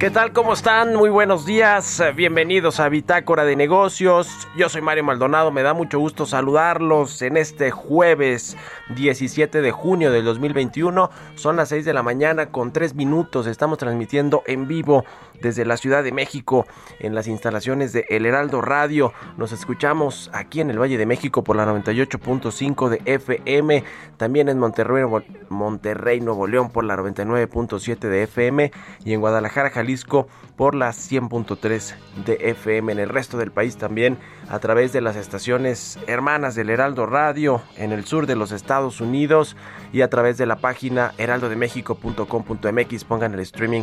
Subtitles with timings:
[0.00, 0.32] ¿Qué tal?
[0.32, 0.94] ¿Cómo están?
[0.94, 2.02] Muy buenos días.
[2.16, 4.48] Bienvenidos a Bitácora de Negocios.
[4.56, 5.50] Yo soy Mario Maldonado.
[5.50, 8.56] Me da mucho gusto saludarlos en este jueves
[8.96, 11.10] 17 de junio del 2021.
[11.34, 13.46] Son las 6 de la mañana con 3 minutos.
[13.46, 15.04] Estamos transmitiendo en vivo
[15.40, 16.66] desde la Ciudad de México
[16.98, 19.12] en las instalaciones de El Heraldo Radio.
[19.36, 23.84] Nos escuchamos aquí en el Valle de México por la 98.5 de FM.
[24.16, 25.04] También en Monterrey,
[25.48, 28.72] Monterrey, Nuevo León por la 99.7 de FM.
[29.04, 31.94] Y en Guadalajara, Jalisco por las 100.3
[32.26, 32.92] de FM.
[32.92, 34.18] En el resto del país también
[34.48, 39.00] a través de las estaciones hermanas del Heraldo Radio en el sur de los Estados
[39.00, 39.56] Unidos
[39.92, 43.04] y a través de la página heraldodemexico.com.mx.
[43.04, 43.82] Pongan el streaming.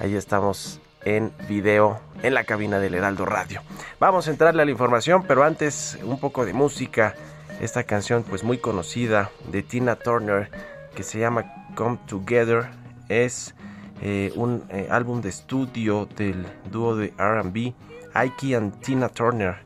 [0.00, 3.62] Ahí estamos en video en la cabina del Heraldo Radio.
[4.00, 7.14] Vamos a entrarle a la información, pero antes un poco de música.
[7.60, 10.50] Esta canción pues muy conocida de Tina Turner
[10.94, 12.68] que se llama Come Together
[13.08, 13.54] es
[14.02, 17.72] eh, un eh, álbum de estudio del dúo de RB,
[18.14, 19.56] Ike and Tina Turner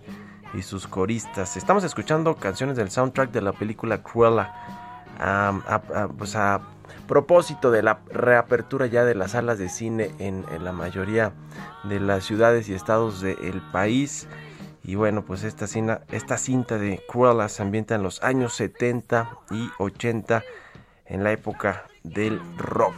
[0.52, 1.56] y sus coristas.
[1.56, 4.52] Estamos escuchando canciones del soundtrack de la película Cruella.
[6.18, 6.36] pues
[7.10, 11.32] propósito de la reapertura ya de las salas de cine en, la mayoría
[11.82, 14.28] de las ciudades y estados del país.
[14.84, 15.66] Y bueno, pues esta,
[16.12, 20.44] esta cinta de Cruella se ambienta en los años 70 y 80
[21.06, 22.94] en la época del rock.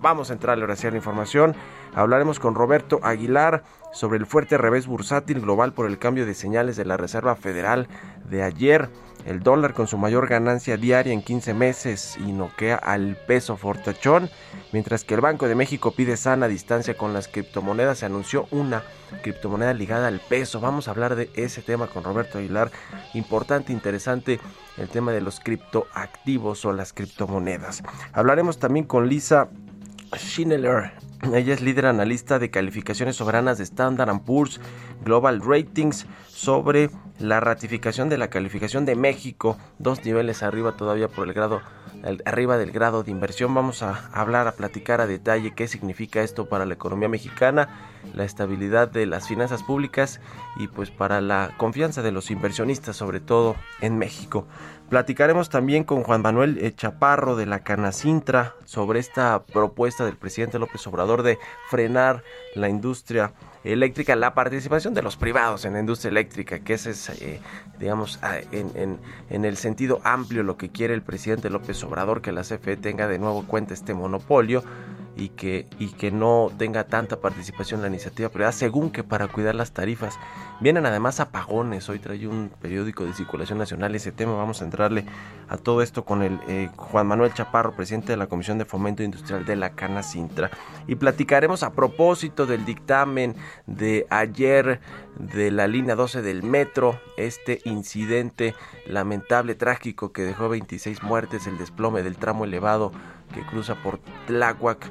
[0.00, 1.54] Vamos a entrar ahora hacia la información.
[1.94, 3.62] Hablaremos con Roberto Aguilar
[3.92, 7.86] sobre el fuerte revés bursátil global por el cambio de señales de la Reserva Federal
[8.28, 8.88] de ayer.
[9.28, 14.30] El dólar con su mayor ganancia diaria en 15 meses y noquea al peso fortachón,
[14.72, 17.98] mientras que el Banco de México pide sana distancia con las criptomonedas.
[17.98, 18.84] Se anunció una
[19.22, 20.60] criptomoneda ligada al peso.
[20.60, 22.70] Vamos a hablar de ese tema con Roberto Aguilar.
[23.12, 24.40] Importante, interesante
[24.78, 27.82] el tema de los criptoactivos o las criptomonedas.
[28.14, 29.50] Hablaremos también con Lisa
[30.16, 31.07] Schindler.
[31.22, 34.60] Ella es líder analista de calificaciones soberanas de Standard Poor's
[35.04, 41.26] Global Ratings sobre la ratificación de la calificación de México, dos niveles arriba todavía por
[41.26, 41.60] el grado
[42.24, 43.54] arriba del grado de inversión.
[43.54, 47.68] Vamos a hablar, a platicar a detalle qué significa esto para la economía mexicana,
[48.14, 50.20] la estabilidad de las finanzas públicas
[50.56, 54.46] y pues para la confianza de los inversionistas, sobre todo en México.
[54.88, 60.58] Platicaremos también con Juan Manuel eh, Chaparro de la Canacintra sobre esta propuesta del presidente
[60.58, 61.38] López Obrador de
[61.68, 62.22] frenar
[62.54, 63.32] la industria
[63.64, 67.38] eléctrica, la participación de los privados en la industria eléctrica, que ese es, eh,
[67.78, 68.18] digamos,
[68.50, 68.98] en,
[69.28, 73.08] en, el sentido amplio lo que quiere el presidente López Obrador, que la CFE tenga
[73.08, 74.64] de nuevo cuenta este monopolio
[75.18, 79.26] y que, y que no tenga tanta participación en la iniciativa privada, según que para
[79.26, 80.16] cuidar las tarifas.
[80.60, 85.04] Vienen además apagones, hoy trae un periódico de circulación nacional ese tema, vamos a entrarle
[85.48, 89.02] a todo esto con el eh, Juan Manuel Chaparro, presidente de la Comisión de Fomento
[89.02, 90.50] Industrial de la Cana Sintra,
[90.86, 93.34] y platicaremos a propósito del dictamen
[93.66, 94.80] de ayer
[95.18, 98.54] de la línea 12 del metro, este incidente
[98.86, 102.92] lamentable, trágico que dejó 26 muertes, el desplome del tramo elevado
[103.32, 104.90] que cruza por Tláhuac.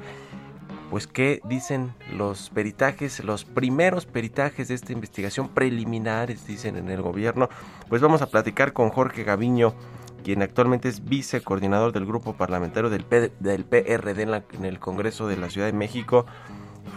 [0.89, 7.01] Pues qué dicen los peritajes, los primeros peritajes de esta investigación preliminares, dicen en el
[7.01, 7.49] gobierno.
[7.89, 9.73] Pues vamos a platicar con Jorge Gaviño
[10.23, 15.67] quien actualmente es vicecoordinador del grupo parlamentario del, PRD en, el Congreso de la Ciudad
[15.67, 16.25] de México.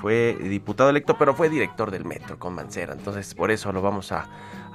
[0.00, 2.92] Fue diputado electo, pero fue director del metro con Mancera.
[2.92, 4.28] Entonces, por eso lo vamos a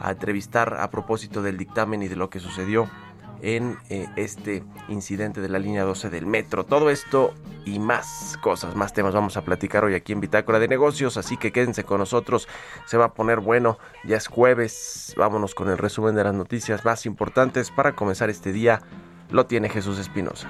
[0.08, 2.90] entrevistar a propósito del dictamen y de lo que sucedió
[3.46, 6.66] en eh, este incidente de la línea 12 del metro.
[6.66, 7.32] Todo esto
[7.64, 11.38] y más cosas, más temas vamos a platicar hoy aquí en Bitácora de Negocios, así
[11.38, 12.48] que quédense con nosotros,
[12.86, 16.84] se va a poner bueno, ya es jueves, vámonos con el resumen de las noticias
[16.86, 18.82] más importantes para comenzar este día,
[19.30, 20.50] lo tiene Jesús Espinosa.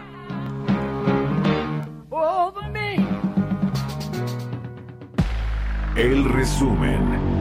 [5.97, 7.34] El resumen.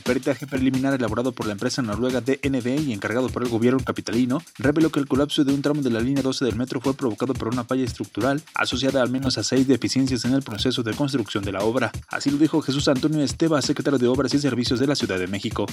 [0.00, 4.40] El peritaje preliminar elaborado por la empresa noruega DNB y encargado por el gobierno capitalino
[4.56, 7.34] reveló que el colapso de un tramo de la línea 12 del metro fue provocado
[7.34, 11.44] por una falla estructural asociada al menos a seis deficiencias en el proceso de construcción
[11.44, 11.92] de la obra.
[12.08, 15.26] Así lo dijo Jesús Antonio Esteba, secretario de Obras y Servicios de la Ciudad de
[15.26, 15.66] México.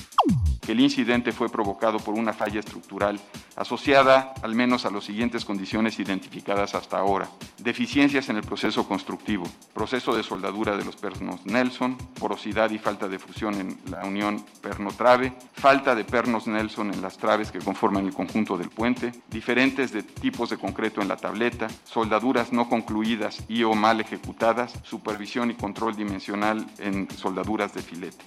[0.68, 3.22] El incidente fue provocado por una falla estructural
[3.56, 7.30] asociada al menos a las siguientes condiciones identificadas hasta ahora.
[7.60, 13.08] Deficiencias en el proceso constructivo, proceso de soldadura de los pernos Nelson, porosidad y falta
[13.08, 18.08] de fusión en la unión perno-trave, falta de pernos Nelson en las traves que conforman
[18.08, 23.44] el conjunto del puente, diferentes de tipos de concreto en la tableta, soldaduras no concluidas
[23.48, 28.26] y o mal ejecutadas, supervisión y control dimensional en soldaduras de filete.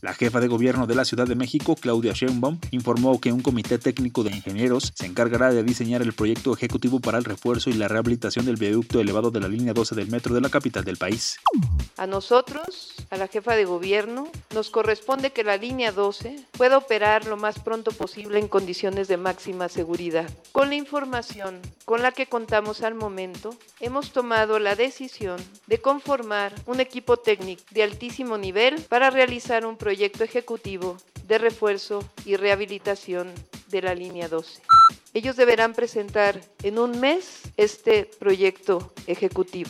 [0.00, 3.78] La jefa de gobierno de la Ciudad de México, Claudia Sheinbaum, informó que un comité
[3.78, 7.88] técnico de ingenieros se encargará de diseñar el proyecto ejecutivo para el refuerzo y la
[7.88, 11.40] rehabilitación del viaducto elevado de la línea 12 del metro de la capital del país.
[11.96, 17.26] A nosotros, a la jefa de gobierno, nos corresponde que la línea 12 pueda operar
[17.26, 20.30] lo más pronto posible en condiciones de máxima seguridad.
[20.52, 23.50] Con la información con la que contamos al momento,
[23.80, 29.76] hemos tomado la decisión de conformar un equipo técnico de altísimo nivel para realizar un
[29.76, 33.32] proyecto ejecutivo de refuerzo y rehabilitación
[33.68, 34.62] de la línea 12.
[35.18, 39.68] Ellos deberán presentar en un mes este proyecto ejecutivo.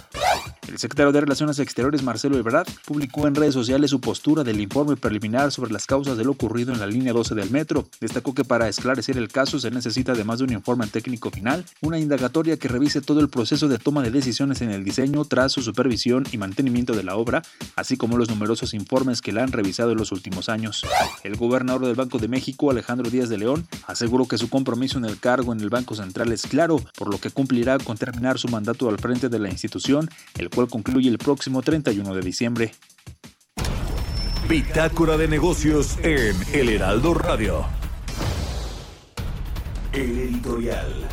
[0.68, 4.96] El secretario de Relaciones Exteriores, Marcelo Ebrard, publicó en redes sociales su postura del informe
[4.96, 7.88] preliminar sobre las causas de lo ocurrido en la línea 12 del metro.
[7.98, 11.98] Destacó que para esclarecer el caso se necesita, además de un informe técnico final, una
[11.98, 16.26] indagatoria que revise todo el proceso de toma de decisiones en el diseño, trazo, supervisión
[16.30, 17.40] y mantenimiento de la obra,
[17.74, 20.84] así como los numerosos informes que la han revisado en los últimos años.
[21.24, 25.06] El gobernador del Banco de México, Alejandro Díaz de León, aseguró que su compromiso en
[25.06, 28.48] el cargo en el Banco Central es claro, por lo que cumplirá con terminar su
[28.48, 32.74] mandato al frente de la institución, el cual concluye el próximo 31 de diciembre.
[34.48, 37.66] Bitácora de negocios en El Heraldo Radio.
[39.92, 41.08] El editorial.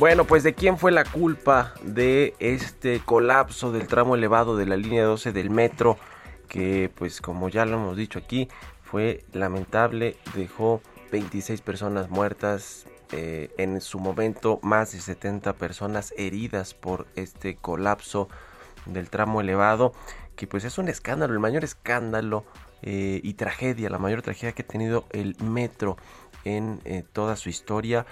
[0.00, 4.78] Bueno, pues de quién fue la culpa de este colapso del tramo elevado de la
[4.78, 5.98] línea 12 del metro,
[6.48, 8.48] que pues como ya lo hemos dicho aquí,
[8.82, 10.80] fue lamentable, dejó
[11.12, 18.30] 26 personas muertas, eh, en su momento más de 70 personas heridas por este colapso
[18.86, 19.92] del tramo elevado,
[20.34, 22.46] que pues es un escándalo, el mayor escándalo
[22.80, 25.98] eh, y tragedia, la mayor tragedia que ha tenido el metro
[26.46, 28.06] en eh, toda su historia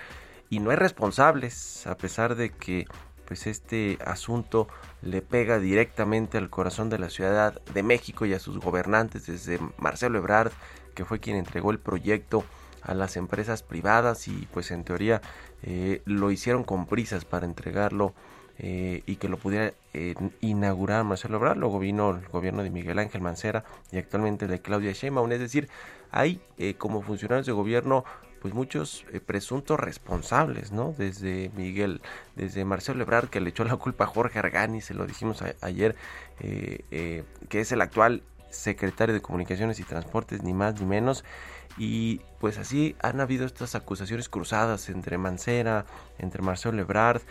[0.50, 2.86] y no hay responsables, a pesar de que
[3.26, 4.68] pues este asunto
[5.02, 9.58] le pega directamente al corazón de la Ciudad de México y a sus gobernantes, desde
[9.76, 10.52] Marcelo Ebrard,
[10.94, 12.42] que fue quien entregó el proyecto
[12.82, 15.20] a las empresas privadas y pues en teoría
[15.62, 18.14] eh, lo hicieron con prisas para entregarlo
[18.58, 21.58] eh, y que lo pudiera eh, inaugurar Marcelo Ebrard.
[21.58, 25.30] Luego vino el gobierno de Miguel Ángel Mancera y actualmente de Claudia Sheinbaum.
[25.32, 25.68] Es decir,
[26.10, 26.40] hay
[26.78, 28.04] como funcionarios de gobierno
[28.40, 30.94] pues muchos eh, presuntos responsables, ¿no?
[30.96, 32.00] Desde Miguel,
[32.36, 35.96] desde Marcelo Ebrard que le echó la culpa a Jorge Argani, se lo dijimos ayer,
[36.40, 41.24] eh, eh, que es el actual secretario de Comunicaciones y Transportes, ni más ni menos.
[41.78, 45.86] Y pues así han habido estas acusaciones cruzadas entre Mancera,
[46.18, 47.22] entre Marcelo Ebrard,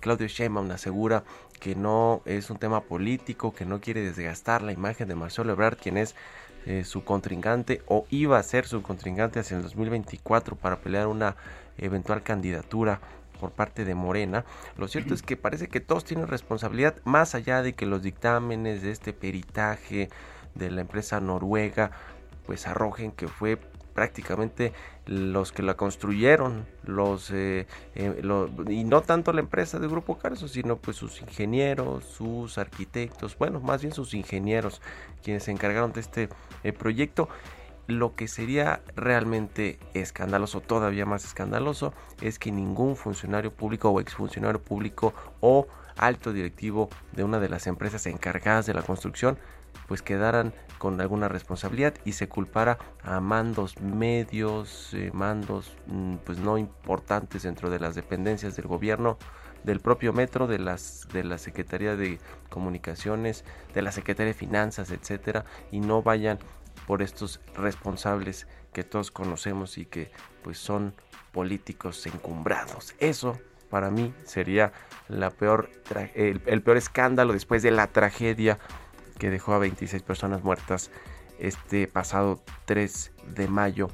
[0.00, 1.24] Claudio Sheinbaum asegura
[1.58, 5.78] que no es un tema político, que no quiere desgastar la imagen de Marcelo Ebrard,
[5.78, 6.14] quien es
[6.66, 11.36] eh, su contrincante o iba a ser su contrincante hacia el 2024 para pelear una
[11.78, 13.00] eventual candidatura
[13.38, 14.44] por parte de Morena.
[14.78, 18.82] Lo cierto es que parece que todos tienen responsabilidad, más allá de que los dictámenes
[18.82, 20.08] de este peritaje
[20.54, 21.90] de la empresa noruega
[22.46, 23.58] pues arrojen que fue
[23.94, 24.72] prácticamente
[25.06, 28.22] los que la construyeron, los eh, eh,
[28.68, 33.60] y no tanto la empresa de Grupo Carso, sino pues sus ingenieros, sus arquitectos, bueno,
[33.60, 34.82] más bien sus ingenieros,
[35.22, 36.28] quienes se encargaron de este
[36.64, 37.28] eh, proyecto.
[37.86, 44.58] lo que sería realmente escandaloso, todavía más escandaloso, es que ningún funcionario público o exfuncionario
[44.62, 49.38] público o alto directivo de una de las empresas encargadas de la construcción
[49.86, 56.38] pues quedaran con alguna responsabilidad y se culpara a mandos medios, eh, mandos mm, pues
[56.38, 59.18] no importantes dentro de las dependencias del gobierno,
[59.62, 62.18] del propio metro, de las de la Secretaría de
[62.50, 66.38] Comunicaciones, de la Secretaría de Finanzas, etcétera, y no vayan
[66.86, 70.10] por estos responsables que todos conocemos y que
[70.42, 70.94] pues son
[71.32, 72.94] políticos encumbrados.
[72.98, 73.38] Eso
[73.70, 74.72] para mí sería
[75.08, 75.70] la peor
[76.14, 78.58] el, el peor escándalo después de la tragedia
[79.18, 80.90] que dejó a 26 personas muertas
[81.38, 83.88] este pasado 3 de mayo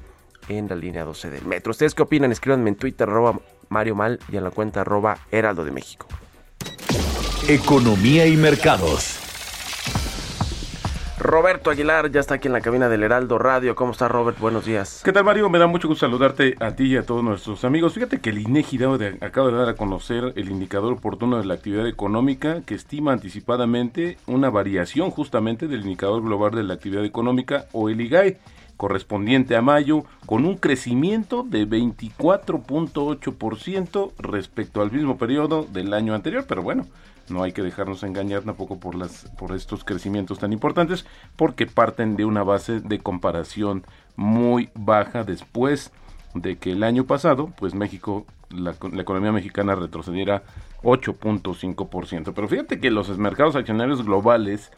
[0.48, 1.70] en la línea 12 del metro.
[1.70, 2.32] ¿Ustedes qué opinan?
[2.32, 6.06] Escríbanme en Twitter, arroba Mario Mal y en la cuenta arroba Heraldo de México.
[7.48, 9.29] Economía y mercados.
[11.20, 13.74] Roberto Aguilar ya está aquí en la cabina del Heraldo Radio.
[13.74, 14.38] ¿Cómo está Robert?
[14.38, 15.02] Buenos días.
[15.04, 15.50] ¿Qué tal Mario?
[15.50, 17.92] Me da mucho gusto saludarte a ti y a todos nuestros amigos.
[17.92, 18.78] Fíjate que el INEGI
[19.20, 24.16] acaba de dar a conocer el indicador oportuno de la actividad económica que estima anticipadamente
[24.26, 28.38] una variación justamente del indicador global de la actividad económica o el IGAE
[28.78, 36.46] correspondiente a mayo, con un crecimiento de 24.8% respecto al mismo periodo del año anterior,
[36.48, 36.86] pero bueno,
[37.30, 41.06] no hay que dejarnos engañar tampoco por las por estos crecimientos tan importantes
[41.37, 43.84] porque parten de una base de comparación
[44.16, 45.92] muy baja después
[46.34, 50.42] de que el año pasado pues México la, economía mexicana retrocediera
[50.82, 52.32] 8.5%.
[52.34, 54.70] Pero fíjate que los mercados accionarios globales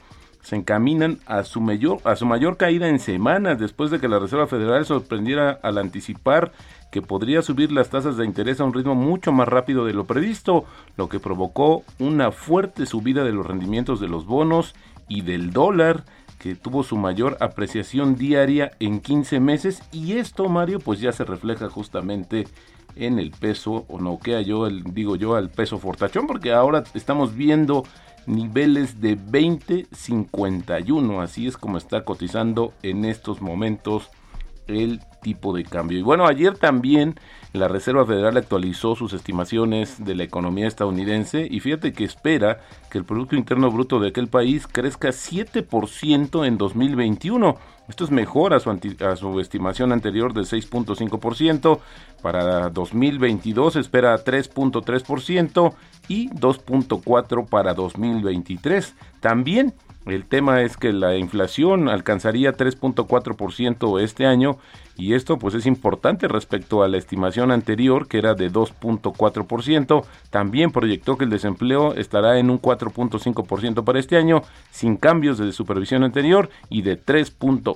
[0.43, 4.19] se encaminan a su mayor a su mayor caída en semanas después de que la
[4.19, 6.53] Reserva Federal sorprendiera al anticipar
[6.93, 10.05] que podría subir las tasas de interés a un ritmo mucho más rápido de lo
[10.05, 10.67] previsto,
[10.99, 14.75] lo que provocó una fuerte subida de los rendimientos de los bonos
[15.09, 16.05] y del dólar,
[16.39, 19.83] que tuvo su mayor apreciación diaria en 15 meses.
[19.91, 22.47] Y esto Mario pues ya se refleja justamente
[22.95, 26.85] en el peso o no queda yo el, digo yo al peso fortachón porque ahora
[26.93, 27.85] estamos viendo
[28.27, 34.11] niveles de 20.51 así es como está cotizando en estos momentos
[34.67, 35.99] el tipo de cambio.
[35.99, 37.15] Y bueno, ayer también
[37.53, 42.61] la Reserva Federal actualizó sus estimaciones de la economía estadounidense y fíjate que espera
[42.91, 47.57] que el Producto Interno Bruto de aquel país crezca 7% en 2021.
[47.89, 51.81] Esto es mejor a su, a su estimación anterior de 6.5%.
[52.23, 55.75] Para 2022 espera 3.3%
[56.09, 58.95] y 2.4% para 2023.
[59.21, 59.75] También
[60.07, 64.59] el tema es que la inflación alcanzaría 3.4% este año
[64.97, 70.05] y esto pues es importante respecto a la estimación anterior que era de 2.4%.
[70.31, 75.53] También proyectó que el desempleo estará en un 4.5% para este año sin cambios de
[75.53, 76.97] supervisión anterior y de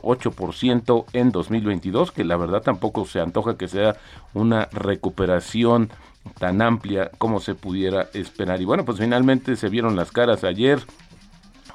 [0.02, 3.96] 3.8% en 2022 que la verdad tampoco se antoja que sea
[4.34, 5.90] una recuperación
[6.38, 8.60] tan amplia como se pudiera esperar.
[8.60, 10.80] Y bueno, pues finalmente se vieron las caras ayer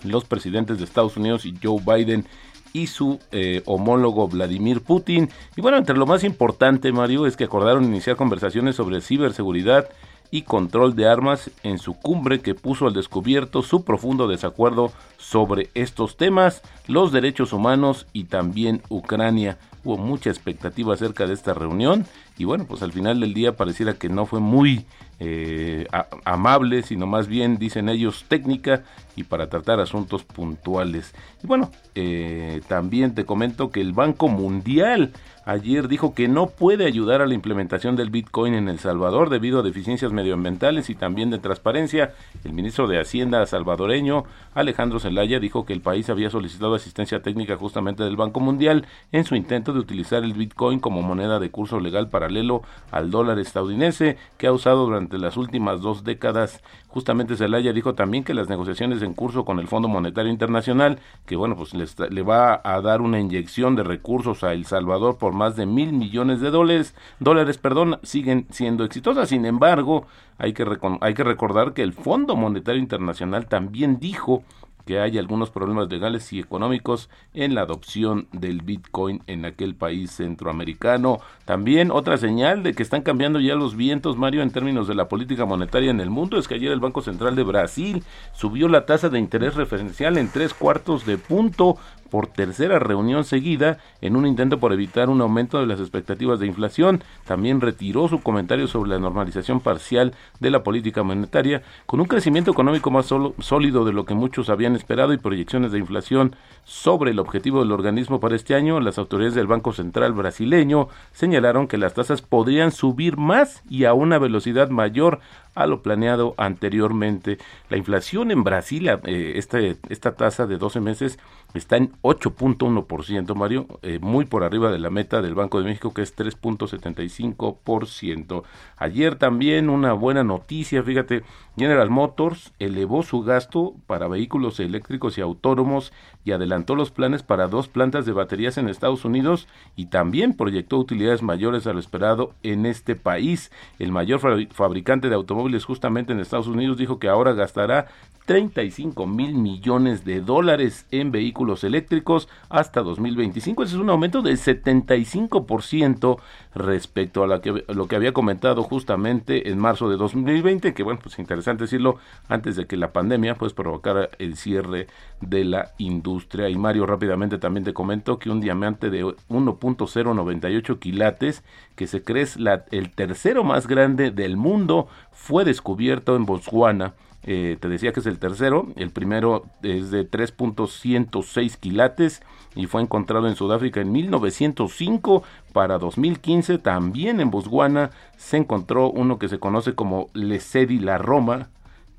[0.04, 2.26] los presidentes de Estados Unidos y Joe Biden
[2.74, 5.30] y su eh, homólogo Vladimir Putin.
[5.56, 9.90] Y bueno, entre lo más importante, Mario, es que acordaron iniciar conversaciones sobre ciberseguridad
[10.32, 15.70] y control de armas en su cumbre que puso al descubierto su profundo desacuerdo sobre
[15.76, 19.58] estos temas, los derechos humanos y también Ucrania.
[19.84, 22.06] Hubo mucha expectativa acerca de esta reunión
[22.38, 24.86] y bueno, pues al final del día pareciera que no fue muy
[25.24, 25.86] eh,
[26.26, 28.82] amable, sino más bien, dicen ellos, técnica
[29.16, 31.14] y para tratar asuntos puntuales.
[31.44, 35.12] Y bueno, eh, también te comento que el Banco Mundial
[35.46, 39.60] ayer dijo que no puede ayudar a la implementación del Bitcoin en El Salvador debido
[39.60, 42.14] a deficiencias medioambientales y también de transparencia.
[42.44, 44.24] El ministro de Hacienda salvadoreño,
[44.54, 49.26] Alejandro Zelaya, dijo que el país había solicitado asistencia técnica justamente del Banco Mundial en
[49.26, 52.62] su intento de utilizar el Bitcoin como moneda de curso legal paralelo
[52.92, 56.62] al dólar estadounidense que ha usado durante las últimas dos décadas.
[56.88, 61.36] Justamente Zelaya dijo también que las negociaciones en curso con el Fondo Monetario Internacional, que
[61.36, 65.56] bueno, pues le va a dar una inyección de recursos a El Salvador por más
[65.56, 69.30] de mil millones de dólares, dólares perdón, siguen siendo exitosas.
[69.30, 70.06] Sin embargo,
[70.38, 70.66] hay que,
[71.02, 74.44] hay que recordar que el Fondo Monetario Internacional también dijo
[74.92, 80.12] que hay algunos problemas legales y económicos en la adopción del Bitcoin en aquel país
[80.12, 81.20] centroamericano.
[81.46, 85.08] También otra señal de que están cambiando ya los vientos, Mario, en términos de la
[85.08, 88.86] política monetaria en el mundo, es que ayer el Banco Central de Brasil subió la
[88.86, 91.78] tasa de interés referencial en tres cuartos de punto
[92.12, 96.46] por tercera reunión seguida en un intento por evitar un aumento de las expectativas de
[96.46, 97.04] inflación.
[97.26, 102.52] También retiró su comentario sobre la normalización parcial de la política monetaria, con un crecimiento
[102.52, 103.08] económico más
[103.40, 107.72] sólido de lo que muchos habían esperado y proyecciones de inflación sobre el objetivo del
[107.72, 108.80] organismo para este año.
[108.80, 113.94] Las autoridades del Banco Central brasileño señalaron que las tasas podrían subir más y a
[113.94, 115.22] una velocidad mayor
[115.56, 117.38] a lo planeado anteriormente.
[117.70, 121.20] La inflación en Brasil, eh, esta, esta tasa de 12 meses
[121.54, 125.94] está en 8.1%, Mario, eh, muy por arriba de la meta del Banco de México
[125.94, 128.44] que es 3.75%.
[128.78, 131.24] Ayer también una buena noticia, fíjate,
[131.58, 135.92] General Motors elevó su gasto para vehículos eléctricos y autónomos
[136.24, 140.78] y adelantó los planes para dos plantas de baterías en Estados Unidos y también proyectó
[140.78, 143.52] utilidades mayores a lo esperado en este país.
[143.80, 144.20] El mayor
[144.52, 147.88] fabricante de automóviles justamente en Estados Unidos dijo que ahora gastará
[148.26, 153.64] 35 mil millones de dólares en vehículos eléctricos hasta 2025.
[153.64, 156.20] Ese es un aumento del 75%
[156.54, 161.00] respecto a lo que, lo que había comentado justamente en marzo de 2020, que bueno,
[161.02, 161.98] pues interesante decirlo,
[162.30, 164.88] antes de que la pandemia pues provocara el cierre
[165.22, 166.50] de la industria.
[166.50, 171.44] Y Mario rápidamente también te comentó que un diamante de 1.098 quilates,
[171.76, 172.38] que se cree es
[172.72, 178.08] el tercero más grande del mundo, fue descubierto en Botswana eh, te decía que es
[178.08, 182.22] el tercero, el primero es de 3.106 quilates
[182.56, 185.24] y fue encontrado en Sudáfrica en 1905.
[185.54, 191.50] Para 2015 también en Botswana se encontró uno que se conoce como Lesedi la Roma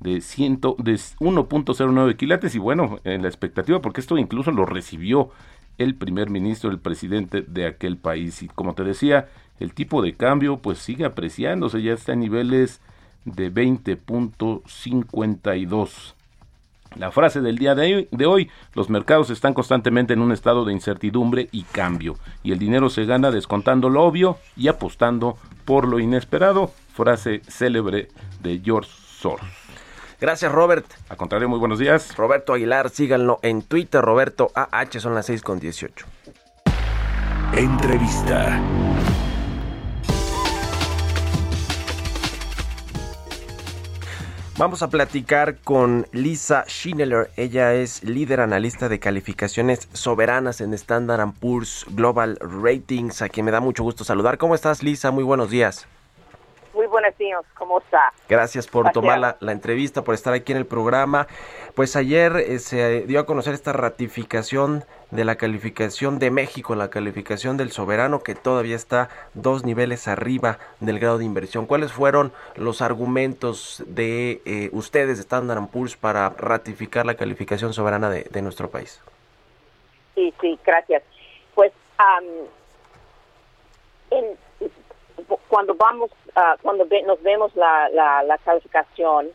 [0.03, 5.29] de, de 1.09 quilates y bueno, en la expectativa porque esto incluso lo recibió
[5.77, 9.29] el primer ministro, el presidente de aquel país y como te decía,
[9.59, 12.81] el tipo de cambio pues sigue apreciándose, ya está en niveles
[13.25, 16.13] de 20.52.
[16.95, 21.49] La frase del día de hoy, los mercados están constantemente en un estado de incertidumbre
[21.51, 26.71] y cambio, y el dinero se gana descontando lo obvio y apostando por lo inesperado,
[26.93, 28.09] frase célebre
[28.43, 29.62] de George Soros.
[30.19, 30.85] Gracias, Robert.
[31.09, 32.15] A contrario, muy buenos días.
[32.15, 36.05] Roberto Aguilar, síganlo en Twitter, Roberto AH, son las 6 con 18.
[37.55, 38.59] Entrevista.
[44.55, 47.31] Vamos a platicar con Lisa Schindler.
[47.37, 53.51] Ella es líder analista de calificaciones soberanas en Standard Poor's Global Ratings, a quien me
[53.51, 54.37] da mucho gusto saludar.
[54.37, 55.09] ¿Cómo estás, Lisa?
[55.09, 55.87] Muy buenos días.
[56.73, 58.11] Muy buenos días, ¿cómo está?
[58.27, 61.27] Gracias por tomar la, entrevista, por estar aquí en el programa.
[61.75, 66.89] Pues ayer eh, se dio a conocer esta ratificación de la calificación de México, la
[66.89, 71.67] calificación del soberano, que todavía está dos niveles arriba del grado de inversión.
[71.67, 78.41] ¿Cuáles fueron los argumentos de eh, ustedes, Standard Poor's, para ratificar la calificación soberana de,
[78.41, 78.99] nuestro país?
[80.15, 81.03] Sí, sí, gracias.
[81.53, 81.71] Pues
[84.09, 84.37] en,
[85.53, 89.29] cuando vamos, uh, cuando nos vemos la, calificación,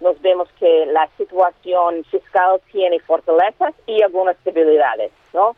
[0.00, 5.56] nos vemos que la situación fiscal tiene fortalezas y algunas debilidades, ¿no?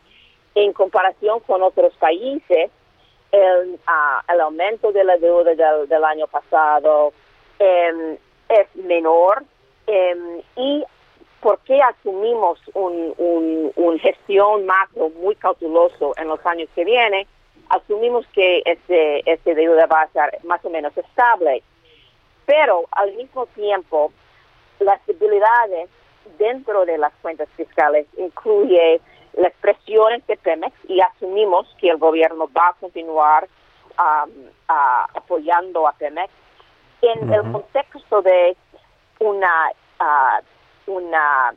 [0.55, 2.71] En comparación con otros países,
[3.31, 3.79] el,
[4.33, 5.53] el aumento de la deuda
[5.85, 7.13] del, año pasado
[7.59, 8.17] um,
[8.49, 9.43] es menor
[9.87, 10.83] um, y
[11.41, 17.27] porque asumimos un, un, un gestión macro muy cauteloso en los años que vienen,
[17.69, 21.63] asumimos que ese, ese deuda va a ser más o menos estable.
[22.45, 24.11] Pero al mismo tiempo,
[24.79, 25.89] las debilidades
[26.37, 29.01] dentro de las cuentas fiscales incluye
[29.33, 33.47] las presiones de Pemex y asumimos que el gobierno va a continuar
[35.13, 36.31] apoyando a Pemex
[37.01, 38.55] en el contexto de
[39.19, 39.71] una
[40.85, 41.53] una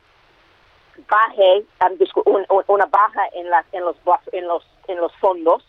[1.09, 1.33] baja
[2.69, 3.97] una baja en las en los
[4.33, 5.63] en los en los fondos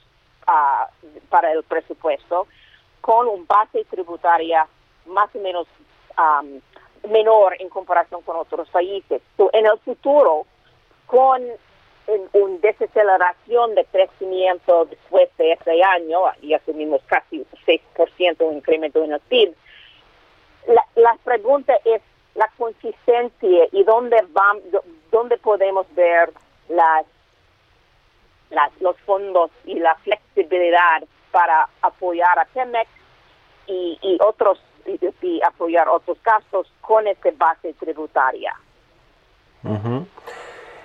[1.30, 2.48] para el presupuesto
[3.02, 4.68] con un base tributaria
[5.06, 5.68] más o menos
[7.10, 9.22] menor en comparación con otros países.
[9.54, 10.46] en el futuro,
[11.08, 11.42] con
[12.34, 19.04] una desaceleración de crecimiento después de este año, y asumimos casi un 6% un incremento
[19.04, 19.56] en el PIB,
[20.68, 22.02] la, la pregunta es
[22.36, 24.64] la consistencia y dónde, vamos,
[25.12, 26.32] dónde podemos ver
[26.70, 27.06] las
[28.80, 32.90] los fondos y la flexibilidad para apoyar a Pemex
[33.68, 34.60] y, y otros
[35.22, 38.54] y, apoyar otros gastos con esta base tributaria.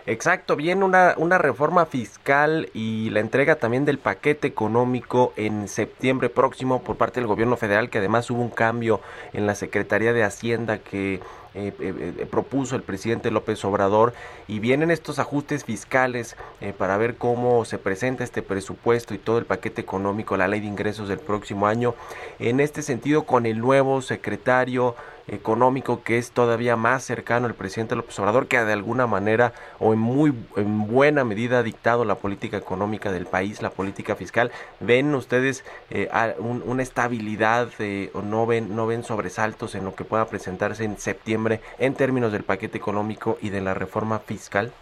[0.08, 6.28] Exacto, viene una, una reforma fiscal y la entrega también del paquete económico en septiembre
[6.28, 9.00] próximo por parte del gobierno federal, que además hubo un cambio
[9.32, 11.20] en la Secretaría de Hacienda que
[11.56, 14.12] eh, eh, propuso el presidente López Obrador
[14.46, 16.36] y vienen estos ajustes fiscales
[16.78, 20.66] para ver cómo se presenta este presupuesto y todo el paquete económico, la ley de
[20.66, 21.94] ingresos del próximo año.
[22.38, 24.94] En este sentido, con el nuevo secretario
[25.28, 29.92] económico que es todavía más cercano al presidente López Obrador, que de alguna manera o
[29.92, 34.52] en muy en buena medida ha dictado la política económica del país, la política fiscal.
[34.80, 36.08] ¿Ven ustedes eh,
[36.38, 40.98] una estabilidad eh, o no ven, no ven sobresaltos en lo que pueda presentarse en
[40.98, 44.72] septiembre en términos del paquete económico y de la reforma fiscal?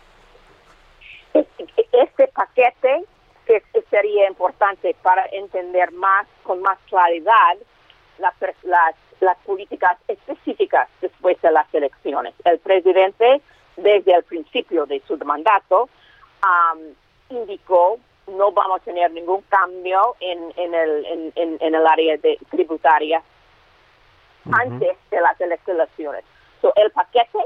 [1.92, 3.04] Este paquete
[3.90, 7.56] sería importante para entender más, con más claridad,
[8.18, 12.34] las, las las políticas específicas después de las elecciones.
[12.44, 13.40] El presidente,
[13.76, 15.88] desde el principio de su mandato,
[17.30, 22.38] indicó no vamos a tener ningún cambio en, en, el, en, en el área de
[22.50, 23.22] tributaria
[24.50, 26.24] antes de las elecciones.
[26.76, 27.38] el paquete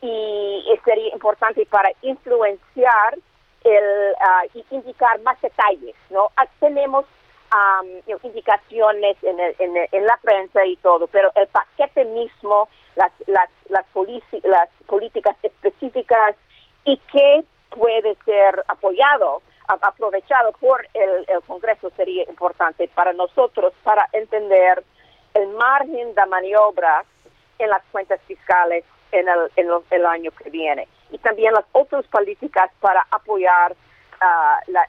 [0.00, 3.16] y sería importante para influenciar
[3.64, 6.30] el uh, y indicar más detalles, ¿no?
[8.04, 13.86] Tenemos indicaciones en, en, la prensa y todo, pero el paquete mismo, las, las, las,
[14.42, 16.34] las políticas específicas
[16.84, 24.08] y que puede ser apoyado, aprovechado por el, el, Congreso sería importante para nosotros para
[24.12, 24.84] entender
[25.34, 27.04] el margen de maniobra
[27.58, 30.88] en las cuentas fiscales en el, en el año que viene.
[31.10, 33.74] Y también las otras políticas para apoyar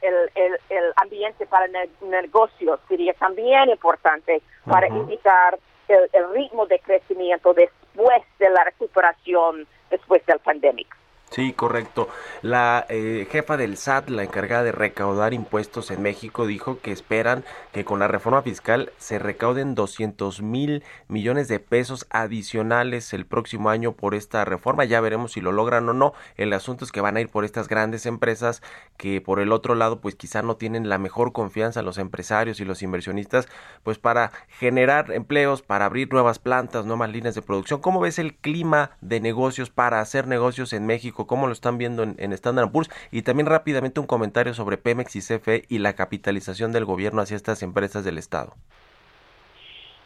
[0.02, 1.68] el, ambiente para
[2.02, 9.68] negocios sería también importante para indicar el, el, ritmo de crecimiento después de la recuperación
[9.90, 10.88] después del pandemia.
[11.36, 12.08] Sí, correcto.
[12.42, 17.44] La eh, jefa del SAT, la encargada de recaudar impuestos en México, dijo que esperan
[17.74, 23.70] que con la reforma fiscal se recauden 200 mil millones de pesos adicionales el próximo
[23.70, 24.86] año por esta reforma.
[24.86, 26.14] Ya veremos si lo logran o no.
[26.38, 28.62] El asunto es que van a ir por estas grandes empresas
[28.96, 32.66] que por el otro lado pues quizá no tienen la mejor confianza los empresarios y
[32.66, 33.50] los inversionistas
[33.84, 37.82] pues para generar empleos, para abrir nuevas plantas, nuevas líneas de producción.
[37.82, 41.25] ¿Cómo ves el clima de negocios para hacer negocios en México?
[41.28, 45.22] Cómo lo están viendo en, Standard Poor's y también rápidamente un comentario sobre Pemex y
[45.22, 48.54] CFE y la capitalización del gobierno hacia estas empresas del Estado.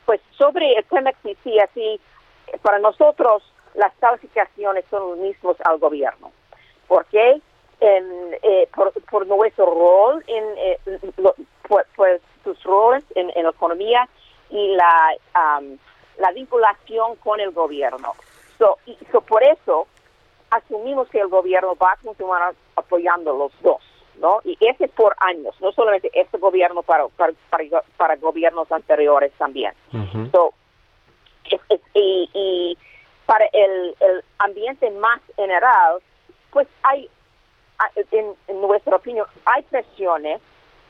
[0.06, 2.00] Pues sobre Pemex y CFE,
[2.62, 3.44] para nosotros
[3.76, 6.32] las calificaciones son los mismos al gobierno.
[6.88, 7.42] ¿Por qué?
[7.82, 8.68] Eh,
[9.10, 10.80] por, nuestro rol en eh,
[11.96, 14.10] pues sus roles en, la economía
[14.50, 15.16] y la
[16.20, 18.14] la vinculación con el gobierno.
[18.86, 18.96] y
[19.28, 19.88] por eso
[20.52, 23.82] asumimos que el gobierno va a continuar apoyando los dos,
[24.20, 24.40] ¿no?
[24.44, 27.34] Y ese por años, no solamente este gobierno, para, para,
[27.98, 29.74] para, gobiernos anteriores también.
[31.94, 32.78] y,
[33.26, 36.02] para el, el, ambiente más general,
[36.52, 37.10] pues hay,
[38.12, 40.42] en, nuestra opinión, hay presiones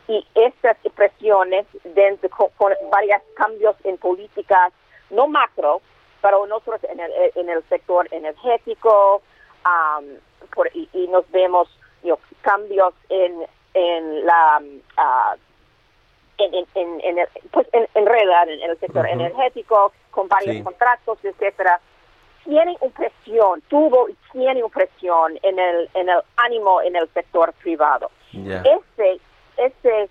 [0.08, 4.72] y estas presiones dentro, con, con varios cambios en políticas,
[5.10, 5.82] no macro,
[6.22, 9.22] pero nosotros en el, en el sector energético,
[10.54, 11.68] por, y, nos vemos
[12.42, 15.38] cambios en, en la uh,
[16.38, 21.20] en, en, en, el, pues en, en realidad en, el sector energético con varios contratos
[21.24, 21.80] etcétera.
[22.46, 27.10] Tiene una presión tuvo y tiene una presión en el en el ánimo en el
[27.10, 28.10] sector privado.
[28.34, 29.20] Este
[29.58, 30.10] este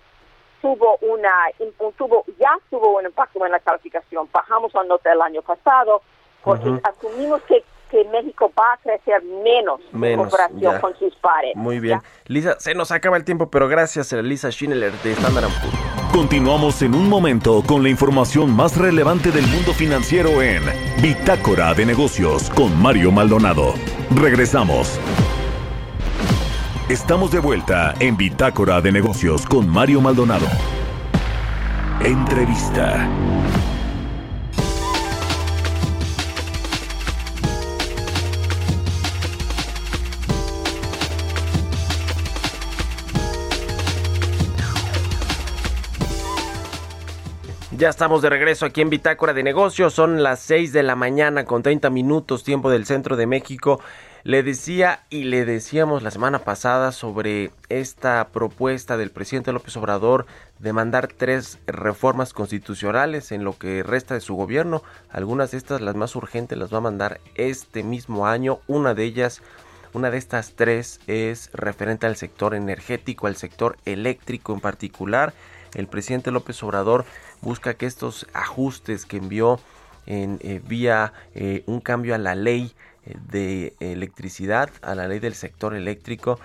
[0.61, 1.31] tuvo una
[1.97, 4.29] tuvo ya tuvo un impacto en la calificación.
[4.31, 6.01] Bajamos la nota el año pasado
[6.43, 11.55] porque asumimos que que México va a crecer menos, en comparación con sus pares.
[11.55, 11.99] Muy bien.
[12.25, 15.89] Lisa, se nos acaba el tiempo, pero gracias a Lisa Schindler de Standard Poor's.
[16.11, 20.63] Continuamos en un momento con la información más relevante del mundo financiero en
[21.01, 23.75] Bitácora de Negocios con Mario Maldonado.
[24.15, 24.99] Regresamos.
[26.89, 30.47] Estamos de vuelta en Bitácora de Negocios con Mario Maldonado.
[32.03, 33.07] Entrevista.
[47.79, 49.93] Ya estamos de regreso aquí en Bitácora de Negocios.
[49.93, 53.79] Son las 6 de la mañana con 30 minutos tiempo del centro de México.
[54.25, 60.25] Le decía y le decíamos la semana pasada sobre esta propuesta del presidente López Obrador
[60.59, 64.83] de mandar tres reformas constitucionales en lo que resta de su gobierno.
[65.09, 68.59] Algunas de estas, las más urgentes, las va a mandar este mismo año.
[68.67, 69.41] Una de ellas,
[69.93, 75.33] una de estas tres es referente al sector energético, al sector eléctrico en particular.
[75.73, 77.05] El presidente López Obrador
[77.41, 79.59] busca que estos ajustes que envió
[80.05, 81.13] en vía
[81.67, 82.73] un cambio a la ley
[83.31, 86.39] de electricidad, a la ley del sector eléctrico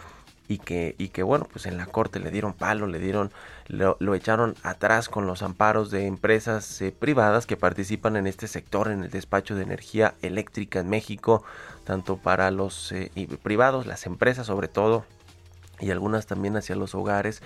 [0.47, 3.33] y que, y que bueno, pues en la corte le dieron palo, le dieron,
[3.69, 8.91] lo, echaron atrás con los amparos de empresas eh, privadas que participan en este sector,
[8.91, 11.45] en el despacho de energía eléctrica en México,
[11.85, 13.11] tanto para los eh,
[13.43, 15.05] privados, las empresas sobre todo,
[15.81, 17.43] y algunas también hacia los hogares.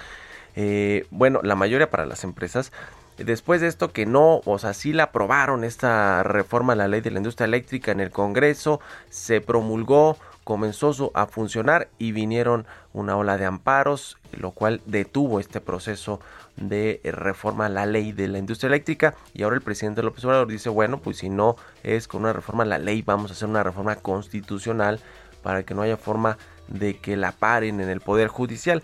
[0.61, 2.73] Eh, bueno, la mayoría para las empresas.
[3.17, 7.01] Después de esto que no, o sea, sí la aprobaron esta reforma a la ley
[7.01, 10.17] de la industria eléctrica en el Congreso, se promulgó
[10.49, 16.21] comenzó a funcionar y vinieron una ola de amparos, lo cual detuvo este proceso
[16.57, 20.49] de reforma a la ley de la industria eléctrica y ahora el presidente López Obrador
[20.49, 23.47] dice, bueno, pues si no es con una reforma a la ley, vamos a hacer
[23.47, 25.01] una reforma constitucional
[25.43, 28.83] para que no haya forma de que la paren en el Poder Judicial.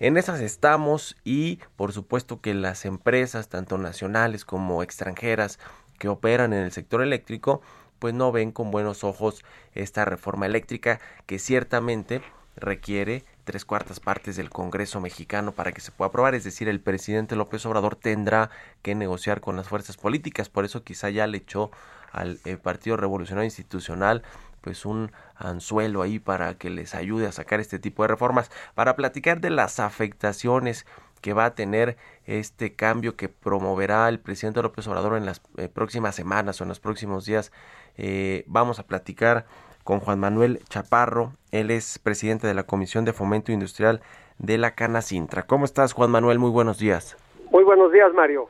[0.00, 5.58] En esas estamos y por supuesto que las empresas, tanto nacionales como extranjeras,
[5.98, 7.62] que operan en el sector eléctrico,
[7.98, 12.22] pues no ven con buenos ojos esta reforma eléctrica que ciertamente
[12.56, 16.80] requiere tres cuartas partes del Congreso mexicano para que se pueda aprobar, es decir, el
[16.80, 18.50] presidente López Obrador tendrá
[18.82, 21.70] que negociar con las fuerzas políticas, por eso quizá ya le echó
[22.12, 24.22] al eh, Partido Revolucionario Institucional
[24.64, 28.96] pues un anzuelo ahí para que les ayude a sacar este tipo de reformas, para
[28.96, 30.86] platicar de las afectaciones
[31.20, 35.68] que va a tener este cambio que promoverá el presidente López Obrador en las eh,
[35.68, 37.52] próximas semanas o en los próximos días
[37.98, 39.44] eh, vamos a platicar
[39.84, 41.34] con Juan Manuel Chaparro.
[41.50, 44.00] Él es presidente de la Comisión de Fomento Industrial
[44.38, 45.42] de la Cana Sintra.
[45.42, 46.38] ¿Cómo estás, Juan Manuel?
[46.38, 47.18] Muy buenos días.
[47.50, 48.48] Muy buenos días, Mario.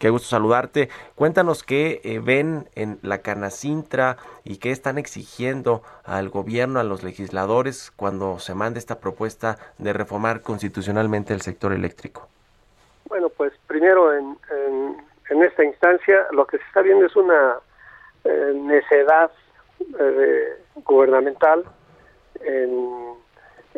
[0.00, 0.88] Qué gusto saludarte.
[1.14, 7.02] Cuéntanos qué eh, ven en la Canacintra y qué están exigiendo al gobierno, a los
[7.02, 12.28] legisladores, cuando se mande esta propuesta de reformar constitucionalmente el sector eléctrico.
[13.08, 14.36] Bueno, pues primero en,
[15.30, 17.58] en esta instancia lo que se está viendo es una
[18.24, 19.30] eh, necedad
[19.98, 21.64] eh, gubernamental
[22.40, 23.16] en,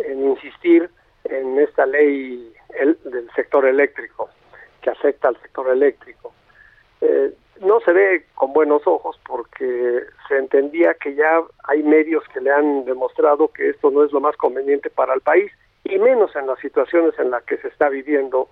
[0.08, 0.88] insistir
[1.24, 2.52] en esta ley
[3.04, 4.30] del sector eléctrico,
[4.80, 6.32] que afecta al sector eléctrico.
[7.00, 12.40] Eh, no se ve con buenos ojos porque se entendía que ya hay medios que
[12.40, 15.52] le han demostrado que esto no es lo más conveniente para el país
[15.84, 18.48] y menos en las situaciones en las que se está viviendo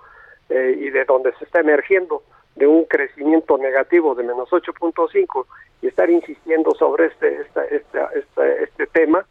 [0.51, 2.23] y de donde se está emergiendo
[2.59, 5.47] de un crecimiento negativo de menos 8.5
[5.81, 9.25] y estar insistiendo sobre este, este, este tema,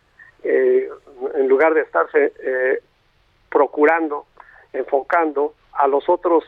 [0.43, 0.89] eh,
[1.36, 2.79] en lugar de estarse eh,
[3.49, 4.25] procurando,
[4.71, 6.45] enfocando a los otros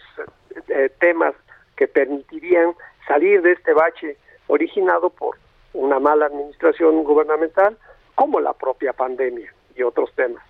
[0.67, 1.33] eh, temas
[1.75, 2.73] que permitirían
[3.07, 5.37] salir de este bache originado por
[5.73, 7.77] una mala administración gubernamental,
[8.15, 10.43] como la propia pandemia y otros temas.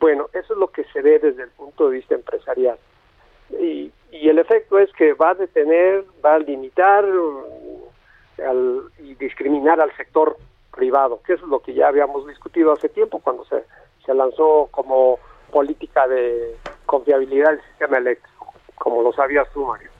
[0.00, 2.78] Bueno, eso es lo que se ve desde el punto de vista empresarial.
[3.60, 7.04] Y, y el efecto es que va a detener, va a limitar
[8.98, 10.36] y discriminar al sector
[10.72, 13.62] privado, que eso es lo que ya habíamos discutido hace tiempo cuando se,
[14.04, 15.18] se lanzó como
[15.50, 18.31] política de confiabilidad del sistema eléctrico,
[18.82, 19.90] como lo sabías tú, Mario.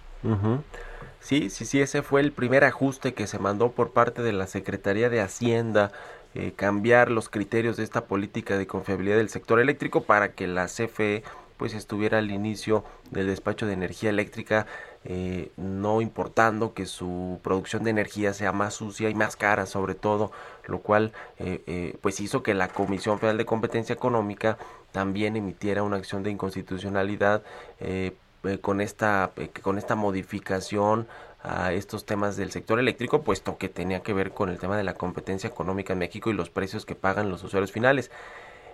[1.20, 4.46] Sí, sí, sí, ese fue el primer ajuste que se mandó por parte de la
[4.46, 5.92] Secretaría de Hacienda,
[6.34, 10.66] eh, cambiar los criterios de esta política de confiabilidad del sector eléctrico para que la
[10.66, 11.22] CFE
[11.62, 14.66] pues estuviera al inicio del despacho de energía eléctrica,
[15.04, 19.94] eh, no importando que su producción de energía sea más sucia y más cara sobre
[19.94, 20.32] todo,
[20.66, 24.58] lo cual eh, eh, pues hizo que la Comisión Federal de Competencia Económica
[24.90, 27.44] también emitiera una acción de inconstitucionalidad
[28.60, 31.06] con esta con esta modificación
[31.42, 34.84] a estos temas del sector eléctrico, puesto que tenía que ver con el tema de
[34.84, 38.10] la competencia económica en México y los precios que pagan los usuarios finales.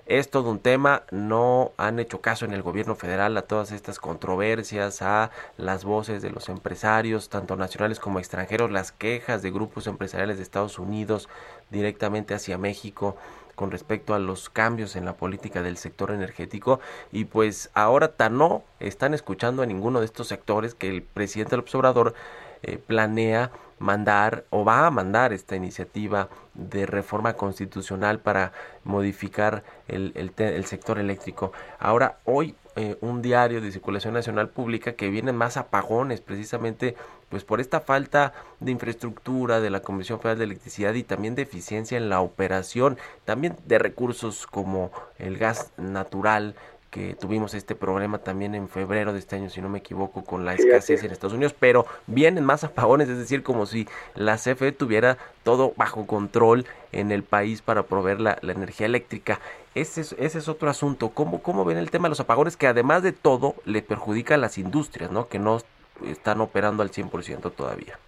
[0.06, 3.98] Es todo un tema, no han hecho caso en el gobierno federal a todas estas
[3.98, 9.86] controversias, a las voces de los empresarios, tanto nacionales como extranjeros, las quejas de grupos
[9.86, 11.28] empresariales de Estados Unidos
[11.70, 13.16] directamente hacia México
[13.58, 16.78] con respecto a los cambios en la política del sector energético
[17.10, 21.56] y pues ahora tan no están escuchando a ninguno de estos sectores que el presidente
[21.56, 22.14] López Obrador
[22.62, 28.52] eh, planea mandar o va a mandar esta iniciativa de reforma constitucional para
[28.84, 31.52] modificar el, el, sector eléctrico.
[31.80, 36.94] Ahora, hoy eh, un diario de circulación nacional publica que vienen más apagones precisamente
[37.28, 41.42] pues por esta falta de infraestructura de la Comisión Federal de Electricidad y también de
[41.42, 46.54] eficiencia en la operación, también de recursos como el gas natural
[46.90, 50.44] que tuvimos este problema también en febrero de este año, si no me equivoco, con
[50.44, 54.72] la escasez en Estados Unidos, pero vienen más apagones, es decir, como si la CFE
[54.72, 59.38] tuviera todo bajo control en el país para proveer la, energía eléctrica.
[59.74, 61.10] Ese es, ese es otro asunto.
[61.10, 64.38] ¿Cómo, ¿Cómo ven el tema de los apagones que además de todo le perjudica a
[64.38, 65.28] las industrias, ¿no?
[65.28, 65.60] que no
[66.06, 67.98] están operando al 100% todavía?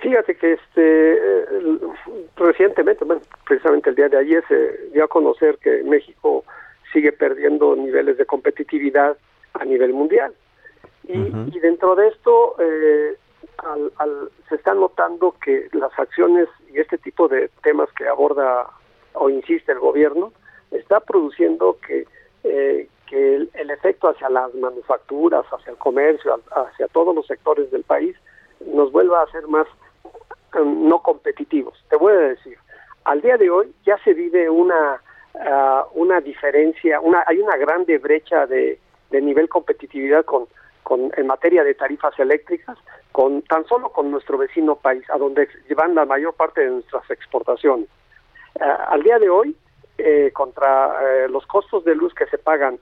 [0.00, 1.20] Fíjate que este
[2.36, 6.44] recientemente, bueno, precisamente el día de ayer se dio a conocer que México
[6.92, 9.16] sigue perdiendo niveles de competitividad
[9.54, 10.34] a nivel mundial.
[11.08, 13.16] Y, dentro de esto eh,
[14.48, 18.66] se está notando que las acciones y este tipo de temas que aborda
[19.12, 20.32] o insiste el gobierno
[20.72, 22.06] está produciendo que,
[22.44, 27.84] eh, que el, efecto hacia las manufacturas, hacia el comercio, hacia todos los sectores del
[27.84, 28.16] país
[28.64, 29.66] nos vuelva a ser más
[30.58, 31.82] um, no competitivos.
[31.88, 32.58] Te voy a decir,
[33.04, 35.00] al día de hoy ya se vive una
[35.34, 38.78] uh, una diferencia, una hay una grande brecha de,
[39.10, 40.48] de nivel competitividad con
[40.86, 42.78] con, en materia de tarifas eléctricas,
[43.10, 47.10] con tan solo con nuestro vecino país, a donde llevan la mayor parte de nuestras
[47.10, 47.88] exportaciones.
[48.54, 49.56] Eh, al día de hoy,
[49.98, 52.78] eh, contra eh, los costos de luz que se pagan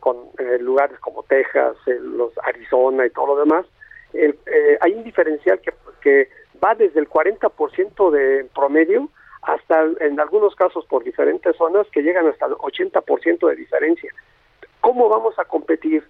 [0.00, 0.16] con
[0.60, 3.66] lugares como Texas, los Arizona y todo lo demás,
[4.80, 5.72] hay un diferencial que,
[6.02, 6.28] que
[6.62, 9.08] va desde el 40% de promedio
[9.42, 14.10] hasta en algunos casos por diferentes zonas que llegan hasta el 80% de diferencia.
[14.80, 16.04] ¿Cómo vamos a competir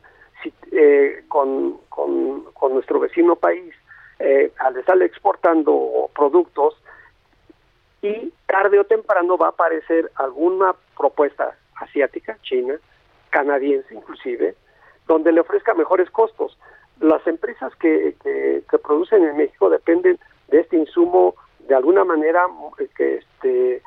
[0.72, 3.74] eh, con, con, nuestro vecino país
[4.18, 6.74] eh, al estar exportando productos
[8.02, 12.74] y tarde o temprano va a aparecer alguna propuesta asiática, china,
[13.34, 14.54] canadiense inclusive,
[15.08, 16.56] donde le ofrezca mejores costos.
[17.00, 20.18] Las empresas que, que, producen en México dependen
[20.48, 21.34] de este insumo
[21.68, 22.42] de alguna manera
[22.96, 23.82] que este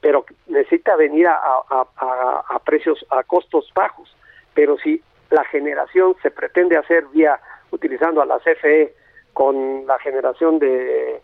[0.00, 4.16] pero necesita venir a, a, a, precios a costos bajos
[4.54, 7.38] pero si la generación se pretende hacer vía
[7.70, 8.94] utilizando a la CFE
[9.32, 11.20] con la generación de,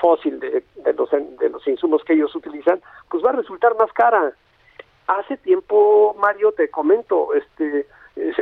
[0.00, 0.62] fósil de,
[0.94, 4.32] los, de los insumos que ellos utilizan, pues va a resultar más cara.
[5.06, 7.86] Hace tiempo, Mario, te comento, este,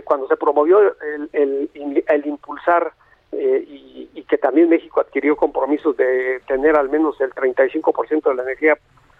[0.05, 2.93] cuando se promovió el, el, impulsar
[3.33, 8.35] eh, y, y, que también México adquirió compromisos de tener al menos el 35% de
[8.35, 8.79] la energía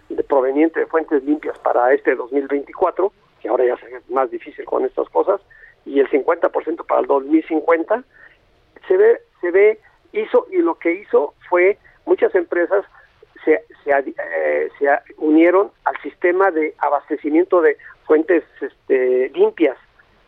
[0.09, 4.85] de, proveniente de fuentes limpias para este 2024, que ahora ya es más difícil con
[4.85, 5.41] estas cosas,
[5.85, 8.03] y el 50% para el 2050,
[8.87, 9.79] se ve, se ve,
[10.13, 12.85] hizo, y lo que hizo fue, muchas empresas
[13.45, 19.77] se, se, eh, se unieron al sistema de abastecimiento de fuentes este, limpias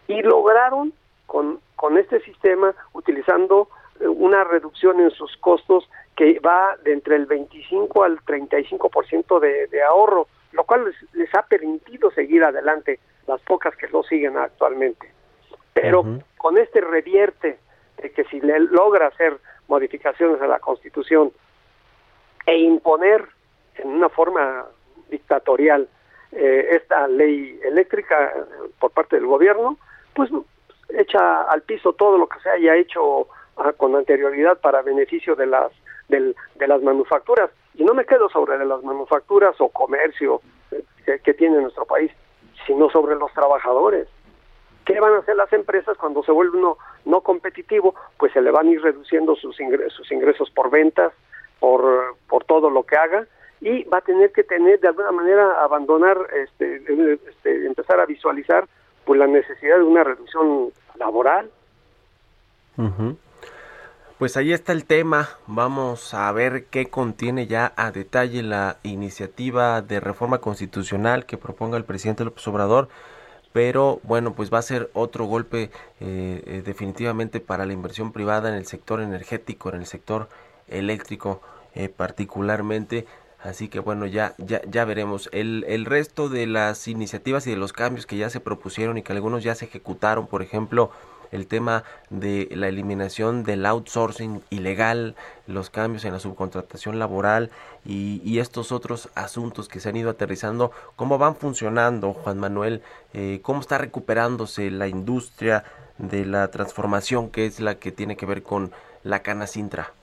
[0.07, 0.93] y lograron
[1.25, 3.67] con, con este sistema, utilizando
[3.99, 9.67] eh, una reducción en sus costos que va de entre el 25 al 35% de,
[9.67, 15.11] de ahorro lo cual les, ha permitido seguir adelante las pocas que lo siguen actualmente.
[15.73, 16.03] Pero
[16.37, 17.59] con este revierte
[18.01, 21.31] de que si le logra hacer modificaciones a la Constitución
[22.47, 23.27] e imponer
[23.75, 24.65] en una forma
[25.09, 25.87] dictatorial
[26.31, 29.77] eh, esta ley eléctrica eh, por parte del gobierno,
[30.15, 30.31] pues
[30.89, 35.45] echa al piso todo lo que se haya hecho ah, con anterioridad para beneficio de
[35.45, 35.71] las
[36.07, 37.51] del, de las manufacturas.
[37.75, 40.41] Y no me quedo sobre las manufacturas o comercio
[41.05, 42.11] que, que tiene nuestro país,
[42.65, 44.07] sino sobre los trabajadores.
[44.85, 47.93] ¿Qué van a hacer las empresas cuando se vuelve uno no competitivo?
[48.17, 51.11] Pues se le van a ir reduciendo sus ingresos, sus ingresos por ventas,
[51.59, 53.25] por, por todo lo que haga,
[53.61, 56.81] y va a tener que tener de alguna manera abandonar, este,
[57.27, 58.67] este, empezar a visualizar
[59.05, 61.49] pues la necesidad de una reducción laboral.
[64.17, 65.29] Pues ahí está el tema.
[65.47, 71.77] Vamos a ver qué contiene ya a detalle la iniciativa de reforma constitucional que proponga
[71.77, 72.89] el presidente López Obrador.
[73.53, 78.49] Pero bueno, pues va a ser otro golpe eh, eh, definitivamente para la inversión privada
[78.49, 80.27] en el sector energético, en el sector
[80.67, 81.41] eléctrico
[81.75, 83.05] eh, particularmente.
[83.39, 85.29] Así que bueno, ya, ya, ya veremos.
[85.31, 89.03] El, el resto de las iniciativas y de los cambios que ya se propusieron y
[89.03, 90.91] que algunos ya se ejecutaron, por ejemplo,
[91.31, 97.51] el tema de la eliminación del outsourcing ilegal, los cambios en la subcontratación laboral
[97.85, 103.39] y, estos otros asuntos que se han ido aterrizando, cómo van funcionando, Juan Manuel, eh,
[103.41, 105.63] cómo está recuperándose la industria
[105.97, 108.71] de la transformación que es la que tiene que ver con
[109.03, 109.93] la cana Sintra.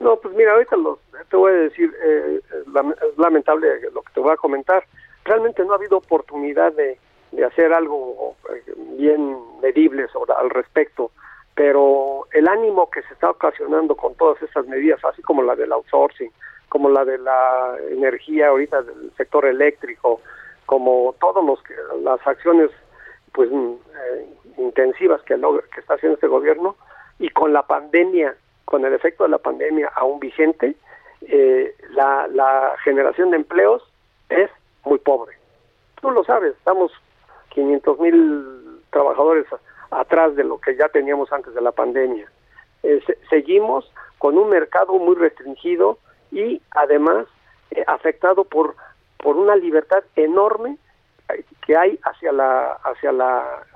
[0.00, 0.76] No, pues mira, ahorita
[1.28, 4.84] te voy a decir, eh, es lamentable lo que te voy a comentar.
[5.24, 6.98] Realmente no ha habido oportunidad de,
[7.32, 10.06] de hacer algo eh, bien medible
[10.38, 11.10] al respecto,
[11.54, 15.72] pero el ánimo que se está ocasionando con todas estas medidas, así como la del
[15.72, 16.32] outsourcing,
[16.70, 20.22] como la de la energía ahorita del sector eléctrico,
[20.64, 21.44] como todas
[22.02, 22.70] las acciones
[23.32, 26.76] pues mm, eh, intensivas que está haciendo este gobierno
[27.18, 28.34] y con la pandemia,
[28.70, 30.76] con el efecto de la pandemia aún vigente,
[31.22, 33.82] eh, la, generación de empleos
[34.28, 34.48] es
[34.84, 35.36] muy pobre.
[36.00, 36.92] Tú lo sabes, estamos
[37.50, 39.46] 500 mil trabajadores
[39.90, 42.30] atrás de lo que ya teníamos antes de la pandemia.
[42.84, 45.98] Eh, seguimos con un mercado muy restringido
[46.30, 47.26] y además
[47.72, 48.76] eh, afectado por,
[49.18, 50.78] por una libertad enorme
[51.66, 53.66] que hay hacia la, hacia la,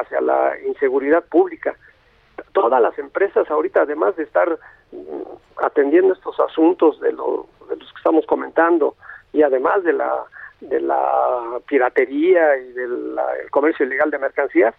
[0.00, 1.76] hacia la inseguridad pública.
[2.52, 4.58] Todas las empresas ahorita, además de estar
[4.92, 8.96] mm, atendiendo estos asuntos de, lo, de los que estamos comentando
[9.32, 10.24] y además de la
[10.60, 13.16] de la piratería y del
[13.50, 14.74] comercio ilegal de mercancías,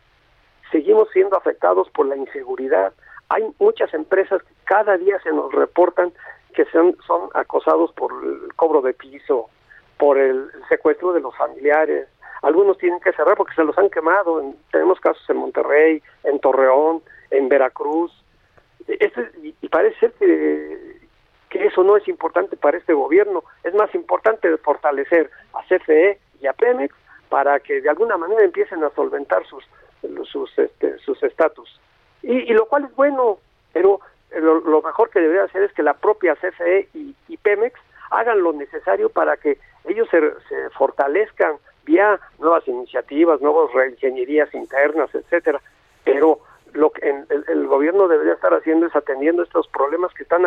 [0.72, 2.94] seguimos siendo afectados por la inseguridad.
[3.30, 6.12] Hay muchas empresas que cada día se nos reportan
[6.54, 9.50] que son, son acosados por el cobro de piso,
[9.98, 12.08] por el, secuestro de los familiares.
[12.42, 14.42] Algunos tienen que cerrar porque se los han quemado.
[14.72, 17.02] tenemos casos en Monterrey, en Torreón,
[17.32, 18.12] en Veracruz.
[18.88, 21.06] Este, y, parece ser que,
[21.52, 23.44] eso no es importante para este gobierno.
[23.64, 26.94] Es más importante fortalecer a CFE y a Pemex
[27.30, 29.64] para que de alguna manera empiecen a solventar sus
[30.30, 31.80] sus este, sus estatus.
[32.22, 33.38] Y, lo cual es bueno,
[33.72, 34.00] pero
[34.36, 39.10] lo, mejor que debería hacer es que la propia CFE y, Pemex hagan lo necesario
[39.10, 40.20] para que ellos se,
[40.50, 45.62] se fortalezcan vía nuevas iniciativas, nuevas reingenierías internas, etcétera.
[46.04, 46.40] Pero
[46.76, 50.44] lo que el, gobierno debería estar haciendo es atendiendo estos problemas que están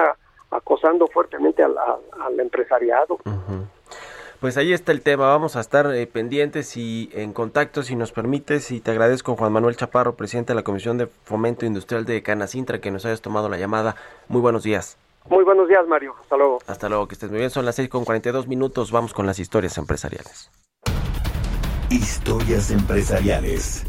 [0.50, 3.18] acosando fuertemente al, al empresariado.
[4.40, 8.12] Pues ahí está el tema, vamos a estar eh, pendientes y en contacto si nos
[8.12, 12.22] permites y te agradezco Juan Manuel Chaparro, presidente de la Comisión de Fomento Industrial de
[12.22, 13.96] Canacintra, que nos hayas tomado la llamada.
[14.28, 14.96] Muy buenos días.
[15.28, 16.60] Muy buenos días Mario, hasta luego.
[16.68, 19.40] Hasta luego, que estés muy bien, son las 6 con 42 minutos, vamos con las
[19.40, 20.52] historias empresariales.
[21.90, 23.84] Historias empresariales.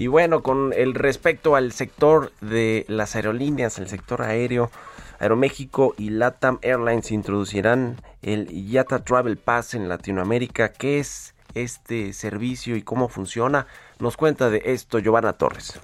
[0.00, 4.70] Y bueno, con el respecto al sector de las aerolíneas, el sector aéreo,
[5.18, 10.72] Aeroméxico y LATAM Airlines introducirán el YATA Travel Pass en Latinoamérica.
[10.72, 13.66] ¿Qué es este servicio y cómo funciona?
[13.98, 15.78] Nos cuenta de esto Giovanna Torres.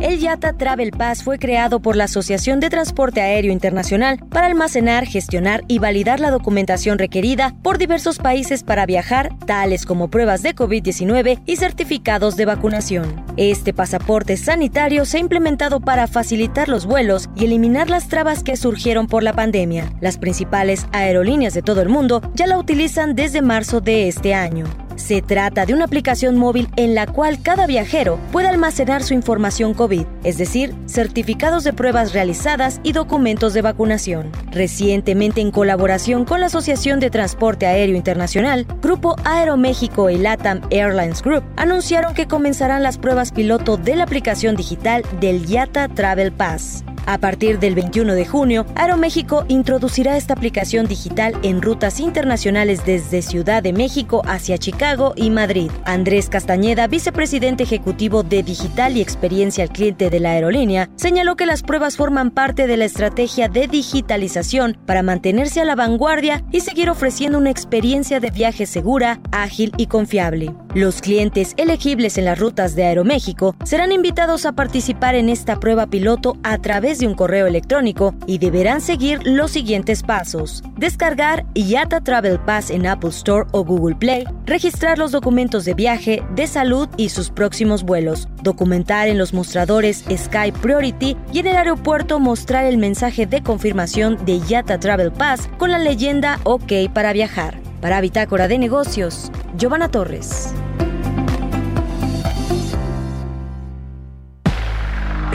[0.00, 5.06] El YATA Travel Pass fue creado por la Asociación de Transporte Aéreo Internacional para almacenar,
[5.06, 10.54] gestionar y validar la documentación requerida por diversos países para viajar, tales como pruebas de
[10.54, 13.24] COVID-19 y certificados de vacunación.
[13.36, 18.56] Este pasaporte sanitario se ha implementado para facilitar los vuelos y eliminar las trabas que
[18.56, 19.92] surgieron por la pandemia.
[20.00, 24.87] Las principales aerolíneas de todo el mundo ya la utilizan desde marzo de este año.
[24.98, 29.72] Se trata de una aplicación móvil en la cual cada viajero puede almacenar su información
[29.72, 34.32] COVID, es decir, certificados de pruebas realizadas y documentos de vacunación.
[34.50, 41.22] Recientemente, en colaboración con la Asociación de Transporte Aéreo Internacional, Grupo Aeroméxico y LATAM Airlines
[41.22, 46.84] Group anunciaron que comenzarán las pruebas piloto de la aplicación digital del YATA Travel Pass.
[47.08, 53.22] A partir del 21 de junio, Aeroméxico introducirá esta aplicación digital en rutas internacionales desde
[53.22, 55.70] Ciudad de México hacia Chicago y Madrid.
[55.86, 61.46] Andrés Castañeda, vicepresidente ejecutivo de Digital y Experiencia al Cliente de la aerolínea, señaló que
[61.46, 66.60] las pruebas forman parte de la estrategia de digitalización para mantenerse a la vanguardia y
[66.60, 70.52] seguir ofreciendo una experiencia de viaje segura, ágil y confiable.
[70.74, 75.86] Los clientes elegibles en las rutas de Aeroméxico serán invitados a participar en esta prueba
[75.86, 80.62] piloto a través de un correo electrónico y deberán seguir los siguientes pasos.
[80.76, 86.22] Descargar IATA Travel Pass en Apple Store o Google Play, registrar los documentos de viaje,
[86.34, 91.56] de salud y sus próximos vuelos, documentar en los mostradores Sky Priority y en el
[91.56, 97.12] aeropuerto mostrar el mensaje de confirmación de IATA Travel Pass con la leyenda OK para
[97.12, 97.58] viajar.
[97.80, 100.52] Para Bitácora de Negocios, Giovanna Torres.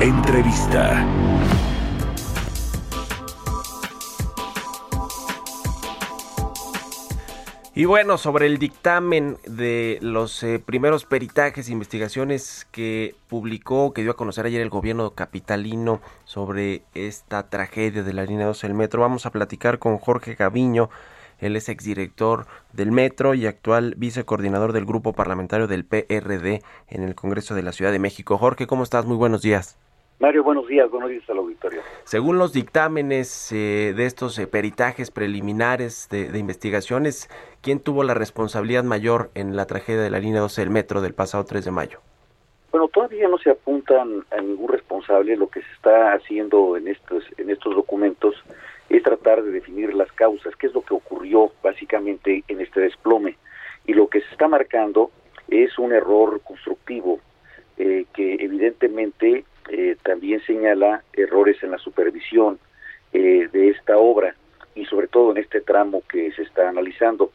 [0.02, 1.08] Entrevista.
[7.76, 14.02] Y bueno, sobre el dictamen de los eh, primeros peritajes e investigaciones que publicó, que
[14.02, 18.76] dio a conocer ayer el gobierno capitalino sobre esta tragedia de la línea 12 del
[18.76, 20.90] metro, vamos a platicar con Jorge Gaviño,
[21.40, 27.16] él es exdirector del Metro y actual vicecoordinador del grupo parlamentario del PRD en el
[27.16, 28.38] Congreso de la Ciudad de México.
[28.38, 29.06] Jorge, ¿cómo estás?
[29.06, 29.78] Muy buenos días.
[30.20, 31.82] Mario, buenos días, buenos días al auditorio.
[32.04, 37.30] Según los dictámenes eh, de estos eh, peritajes preliminares de, investigaciones,
[37.62, 41.14] ¿quién tuvo la responsabilidad mayor en la tragedia de la línea 12 del metro del
[41.14, 42.00] pasado 3 de mayo?
[42.72, 45.36] Bueno, todavía no se apuntan a ningún responsable.
[45.36, 48.36] Lo que se está haciendo en estos, en estos documentos
[48.90, 53.38] es tratar de definir las causas, qué es lo que ocurrió básicamente en este desplome.
[53.86, 55.12] Y lo que se está marcando
[55.50, 57.20] es un error constructivo
[57.78, 62.60] eh, que evidentemente eh, también señala errores en la supervisión
[63.14, 64.36] eh, de esta obra.
[64.76, 67.32] y sobre todo en este tramo que se está analizando.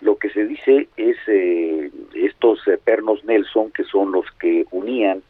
[0.00, 5.22] Lo que se dice es eh, estos eh, pernos Nelson, que son los que unían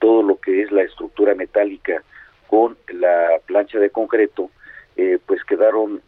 [0.00, 2.02] todo lo que es la estructura metálica
[2.46, 4.50] con la plancha de concreto,
[4.96, 6.02] eh, pues quedaron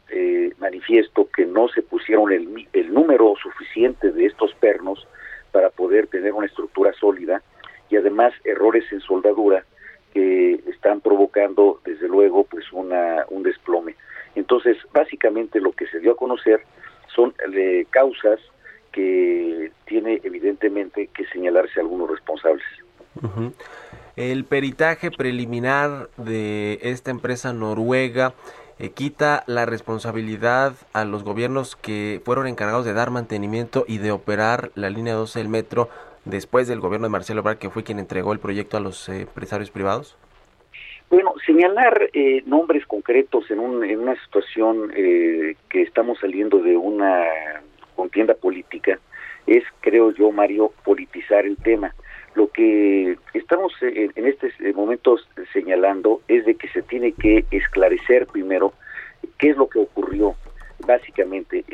[0.59, 5.07] manifiesto que no se pusieron el, el número suficiente de estos pernos
[5.53, 7.43] para poder tener una estructura sólida
[7.89, 9.65] y además errores en soldadura
[10.13, 13.97] que están provocando desde luego pues una, un desplome.
[14.35, 16.63] Entonces, básicamente lo que se dio a conocer
[17.15, 18.41] son eh, causas
[18.93, 22.65] que tiene evidentemente que señalarse algunos responsables.
[24.17, 28.35] El peritaje preliminar de esta empresa noruega
[28.79, 34.11] eh, quita la responsabilidad a los gobiernos que fueron encargados de dar mantenimiento y de
[34.11, 35.91] operar la línea 12 del metro
[36.25, 39.23] después del gobierno de Marcelo Ebrard, que fue quien entregó el proyecto a los eh,
[39.23, 40.17] empresarios privados?
[41.09, 46.77] Bueno, señalar eh, nombres concretos en, un, en una situación eh, que estamos saliendo de
[46.77, 47.25] una
[47.97, 49.01] contienda política
[49.47, 51.95] es, creo yo, Mario, politizar el tema.
[52.35, 58.27] Lo que estamos en, en estos momentos señalando es de que se tiene que esclarecer
[58.27, 58.73] primero
[59.39, 60.37] qué es lo que ocurrió,
[60.87, 61.65] básicamente,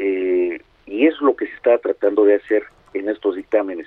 [0.86, 3.86] y es lo que se está tratando de hacer en estos dictámenes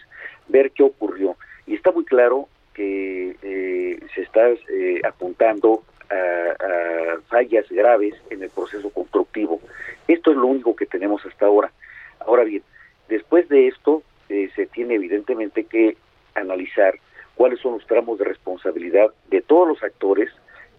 [0.49, 1.37] ver qué ocurrió.
[1.65, 8.49] Y está muy claro que eh, se está eh, apuntando a, fallas graves en el
[8.49, 9.59] proceso constructivo.
[10.07, 11.71] Esto es lo único que tenemos hasta ahora.
[12.19, 12.63] Ahora bien,
[13.07, 15.97] después de esto eh, se tiene evidentemente que
[16.33, 16.95] analizar
[17.35, 20.31] cuáles son los tramos de responsabilidad de todos los actores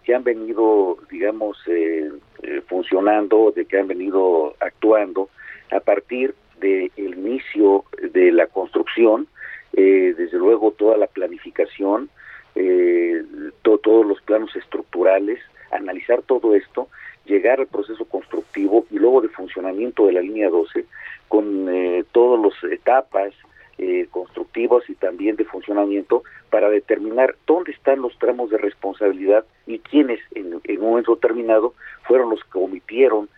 [0.03, 1.57] que han venido, digamos,
[2.67, 5.29] funcionando, de que han venido actuando
[5.71, 9.27] a partir del inicio de la construcción
[9.73, 12.09] eh, desde luego toda la planificación,
[12.55, 13.23] eh,
[13.61, 15.39] todos los planos estructurales,
[15.71, 16.89] analizar todo esto,
[17.25, 20.85] llegar al proceso constructivo y luego de funcionamiento de la línea 12
[21.29, 23.33] con eh, todas las etapas
[23.77, 29.79] eh, constructivas y también de funcionamiento para determinar dónde están los tramos de responsabilidad y
[29.79, 33.29] quiénes en, en un momento determinado fueron los que omitieron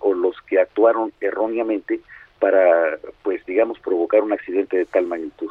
[0.00, 2.00] o los que actuaron erróneamente
[2.42, 5.48] para, pues, digamos, provocar un accidente de tal magnitud.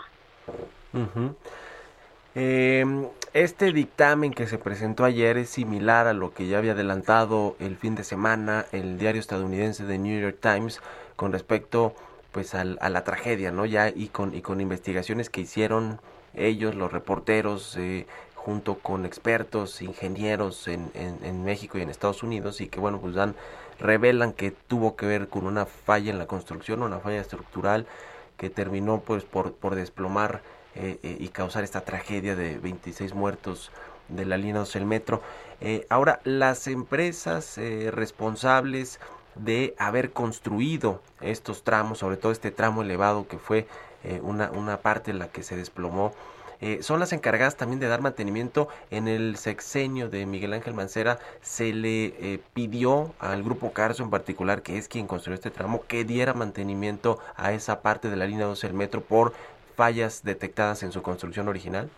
[2.36, 7.56] Em, este dictamen que se presentó ayer es similar a lo que ya había adelantado
[7.60, 10.82] el fin de semana el diario estadounidense The New York Times
[11.16, 11.94] con respecto
[12.34, 13.66] pues a la tragedia, ¿no?
[13.66, 16.02] Ya y con y con investigaciones que hicieron
[16.34, 22.60] ellos, los reporteros, eh, junto con expertos, ingenieros en, en, México y en Estados Unidos
[22.60, 23.36] y que bueno pues dan
[23.82, 27.88] revelan que tuvo que ver con una falla en la construcción, una falla estructural
[28.38, 30.42] que terminó pues por, por desplomar
[30.74, 33.72] eh, eh, y causar esta tragedia de 26 muertos
[34.08, 35.22] de la línea 12 del metro.
[35.60, 37.60] Eh, ahora, las empresas
[37.92, 39.00] responsables
[39.36, 43.68] de haber construido estos tramos, sobre todo este tramo elevado que fue
[44.24, 46.14] una, una parte en la que se desplomó,
[46.62, 48.68] eh, son las encargadas también de dar mantenimiento.
[48.92, 54.12] En el sexenio de Miguel Ángel Mancera se le eh, pidió al grupo Carso en
[54.12, 58.28] particular, que es quien construyó este tramo, que diera mantenimiento a esa parte de la
[58.28, 59.34] línea 12 del metro por
[59.76, 61.90] fallas detectadas en su construcción original.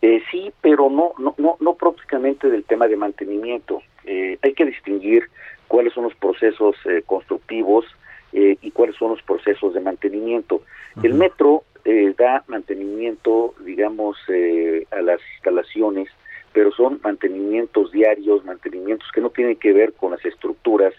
[0.00, 3.82] Eh, sí, pero no, no, no, no prácticamente del tema de mantenimiento.
[4.06, 5.28] hay que distinguir
[5.68, 7.84] cuáles son los procesos constructivos
[8.32, 10.62] y cuáles son los procesos de mantenimiento.
[11.02, 16.08] El metro eh, da mantenimiento, digamos, eh, a las instalaciones,
[16.52, 20.92] pero son mantenimientos diarios, mantenimientos que no tienen que ver con las estructuras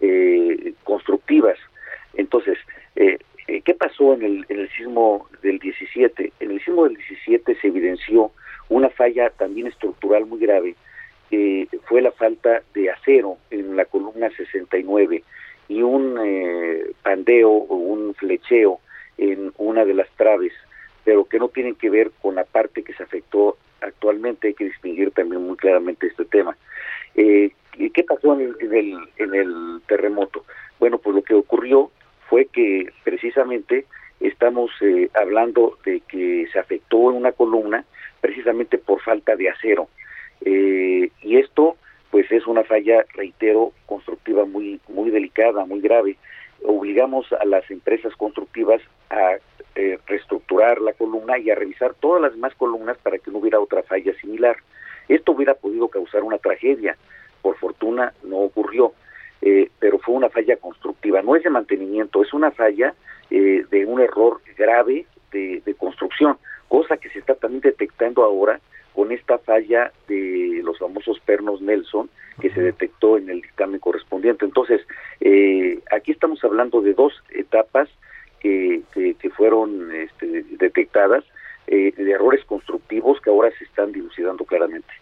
[0.00, 1.56] eh, constructivas.
[2.14, 2.58] Entonces,
[2.96, 6.32] ¿qué pasó en el, en el sismo del 17?
[6.40, 8.32] En el sismo del 17 se evidenció
[8.68, 10.74] una falla también estructural muy grave,
[11.30, 15.22] que fue la falta de acero en la columna 69
[15.68, 16.18] y un
[17.04, 18.80] pandeo o un flecheo
[19.32, 20.52] en una de las traves,
[21.04, 24.48] pero que no tienen que ver con la parte que se afectó actualmente.
[24.48, 26.56] Hay que distinguir también muy claramente este tema.
[27.14, 30.44] Eh, ¿Qué pasó en el, en, el, terremoto?
[30.78, 31.90] Bueno, pues lo que ocurrió
[32.28, 33.86] fue que precisamente
[34.20, 37.84] estamos eh, hablando de que se afectó en una columna
[38.20, 39.88] precisamente por falta de acero.
[40.44, 41.76] Eh, y esto
[42.10, 46.18] pues es una falla, reitero, constructiva muy, muy delicada, muy grave,
[46.62, 48.82] obligamos a las empresas constructivas
[49.12, 49.36] a
[49.74, 53.60] eh, reestructurar la columna y a revisar todas las demás columnas para que no hubiera
[53.60, 54.56] otra falla similar.
[55.08, 56.96] Esto hubiera podido causar una tragedia,
[57.42, 58.92] por fortuna no ocurrió,
[59.42, 62.94] eh, pero fue una falla constructiva, no es de mantenimiento, es una falla
[63.30, 66.38] eh, de un error grave de, de construcción,
[66.68, 68.60] cosa que se está también detectando ahora
[68.94, 72.08] con esta falla de los famosos pernos Nelson
[72.40, 74.44] que se detectó en el dictamen correspondiente.
[74.44, 74.80] Entonces,
[75.20, 77.88] eh, aquí estamos hablando de dos etapas
[78.42, 81.24] que, que, fueron este, detectadas,
[81.68, 84.92] eh, de errores constructivos que ahora se están dilucidando claramente.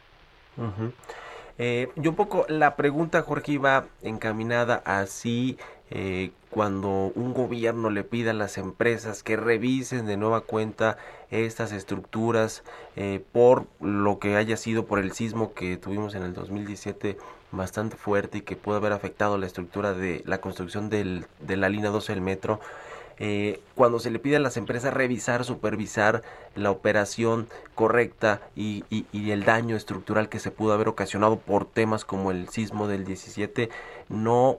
[1.59, 5.59] Eh, y un poco la pregunta, Jorge, iba encaminada así
[5.91, 10.99] eh, cuando un gobierno le pida a las empresas que revisen de nueva cuenta
[11.31, 12.63] estas estructuras
[12.97, 17.19] eh, por lo que haya sido por el sismo que tuvimos en el 2017
[17.53, 21.69] bastante fuerte y que puede haber afectado la estructura de la construcción del, de la
[21.69, 22.61] línea 12 del metro
[23.23, 26.23] eh, cuando se le pide a las empresas revisar, supervisar
[26.55, 32.31] la operación correcta y, el daño estructural que se pudo haber ocasionado por temas como
[32.31, 33.69] el sismo del 17,
[34.09, 34.59] no,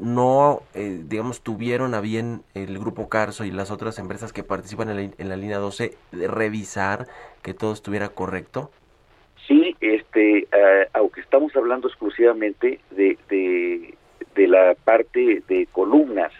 [0.00, 4.90] no eh, digamos, tuvieron a bien el Grupo Carso y las otras empresas que participan
[4.90, 7.08] en la, línea 12 de revisar
[7.42, 8.70] que todo estuviera correcto?
[9.48, 16.32] Sí, este, eh, aunque estamos hablando exclusivamente de la parte de columnas,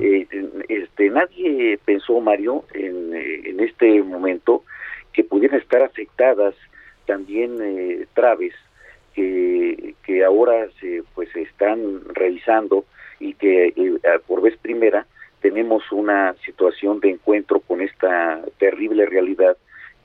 [0.00, 0.26] eh,
[0.68, 4.64] este, nadie pensó, Mario, en, eh, en, este momento
[5.12, 6.54] que pudieran estar afectadas
[7.06, 8.54] también eh, traves
[9.14, 12.84] que, que ahora se pues están revisando
[13.18, 13.72] y que
[14.26, 15.06] por vez primera
[15.40, 19.56] tenemos una situación de encuentro con esta terrible realidad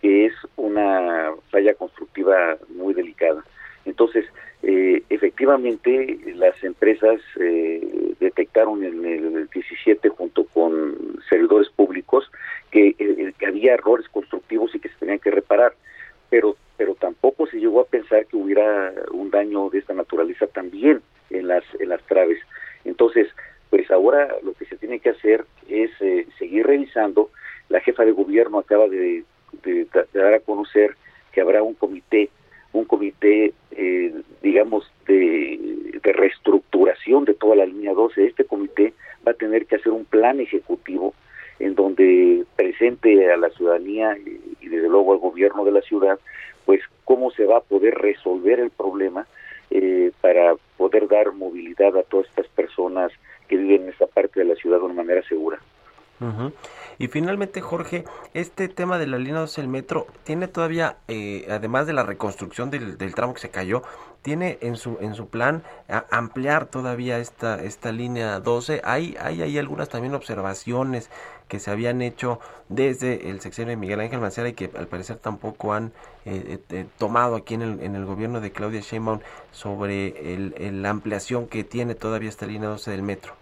[0.02, 3.44] que es una falla constructiva muy delicada.
[3.86, 4.26] Entonces,
[4.64, 12.30] eh, efectivamente, las empresas eh, detectaron en el 17 junto con servidores públicos
[12.70, 15.74] que, eh, que, había errores constructivos y que se tenían que reparar,
[16.30, 21.02] pero pero tampoco se llegó a pensar que hubiera un daño de esta naturaleza también
[21.30, 22.40] en las en las traves.
[22.86, 23.28] Entonces,
[23.70, 25.92] pues ahora lo que se tiene que hacer es
[26.40, 27.30] seguir revisando.
[27.70, 29.24] La jefa de gobierno acaba de
[30.14, 30.96] dar a conocer
[31.32, 32.30] que habrá un comité
[32.74, 35.60] un comité, eh, digamos, de,
[36.04, 38.26] reestructuración de toda la línea 12.
[38.26, 38.94] Este comité
[39.26, 41.14] va a tener que hacer un plan ejecutivo
[41.60, 46.20] en donde presente a la ciudadanía y, desde luego al gobierno de la ciudad,
[46.66, 49.28] pues cómo se va a poder resolver el problema
[49.70, 53.12] eh, para poder dar movilidad a todas estas personas
[53.48, 55.60] que viven en esta parte de la ciudad de una manera segura.
[57.00, 61.88] Y finalmente, Jorge, este tema de la línea 12 del metro tiene todavía, eh, además
[61.88, 63.82] de la reconstrucción del, tramo que se cayó,
[64.22, 65.64] tiene en su en su plan
[66.12, 68.82] ampliar todavía esta esta línea 12.
[68.84, 71.10] Hay hay hay algunas también observaciones
[71.52, 75.18] que se habían hecho desde el sexenio de Miguel Ángel Mancera y que al parecer
[75.18, 75.92] tampoco han
[76.24, 79.20] eh, eh, tomado aquí en el, gobierno de Claudia Sheinbaum
[79.52, 80.16] sobre
[80.72, 83.41] la ampliación que tiene todavía esta línea 12 del metro.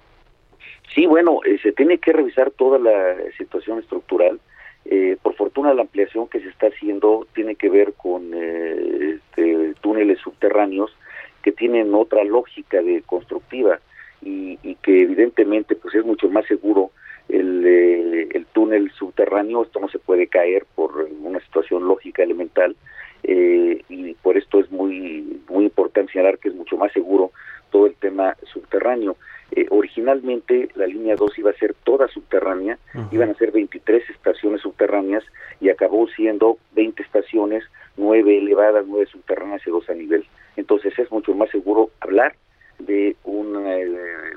[0.94, 4.40] Sí, bueno, eh, se tiene que revisar toda la situación estructural.
[4.86, 9.76] Eh, por fortuna la ampliación que se está haciendo tiene que ver con eh, este,
[9.82, 10.96] túneles subterráneos
[11.44, 13.80] que tienen otra lógica de constructiva
[14.22, 16.92] y, que evidentemente pues es mucho más seguro
[17.28, 19.64] el, el, túnel subterráneo.
[19.64, 22.76] Esto no se puede caer por una situación lógica elemental
[23.24, 27.32] y por esto es muy muy importante señalar que es mucho más seguro
[27.72, 29.18] todo el tema subterráneo.
[29.52, 32.78] Eh, originalmente la línea 2 iba a ser toda subterránea,
[33.12, 35.24] iban a ser 23 estaciones subterráneas
[35.60, 37.64] y acabó siendo 20 estaciones,
[37.97, 40.26] 9 elevadas, 9 subterráneas y 2 a nivel.
[40.56, 42.36] Entonces es mucho más seguro hablar
[42.78, 43.88] de un eh,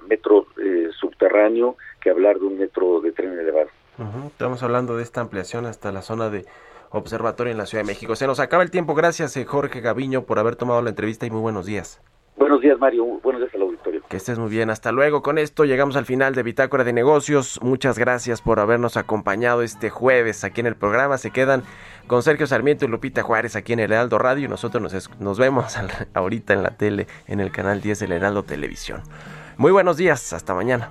[0.09, 3.69] metro eh, subterráneo que hablar de un metro de tren elevado.
[4.27, 6.45] Estamos hablando de esta ampliación hasta la zona de
[6.91, 8.17] observatorio en la Ciudad de México.
[8.17, 8.95] Se nos acaba el tiempo.
[8.95, 12.01] Gracias, Jorge Gaviño, por haber tomado la entrevista y muy buenos días.
[12.43, 13.05] Buenos días, Mario.
[13.23, 14.03] Buenos días al auditorio.
[14.09, 14.69] Que estés muy bien.
[14.69, 15.23] Hasta luego.
[15.23, 17.61] Con esto llegamos al final de Bitácora de Negocios.
[17.63, 21.19] Muchas gracias por habernos acompañado este jueves aquí en el programa.
[21.19, 21.63] Se quedan
[22.09, 24.49] con Sergio Sarmiento y Lupita Juárez aquí en el Heraldo Radio.
[24.49, 25.79] Nosotros nos, nos vemos
[26.15, 29.03] ahorita en la tele, en el canal 10 del Heraldo Televisión.
[29.57, 30.33] Muy buenos días.
[30.33, 30.91] Hasta mañana.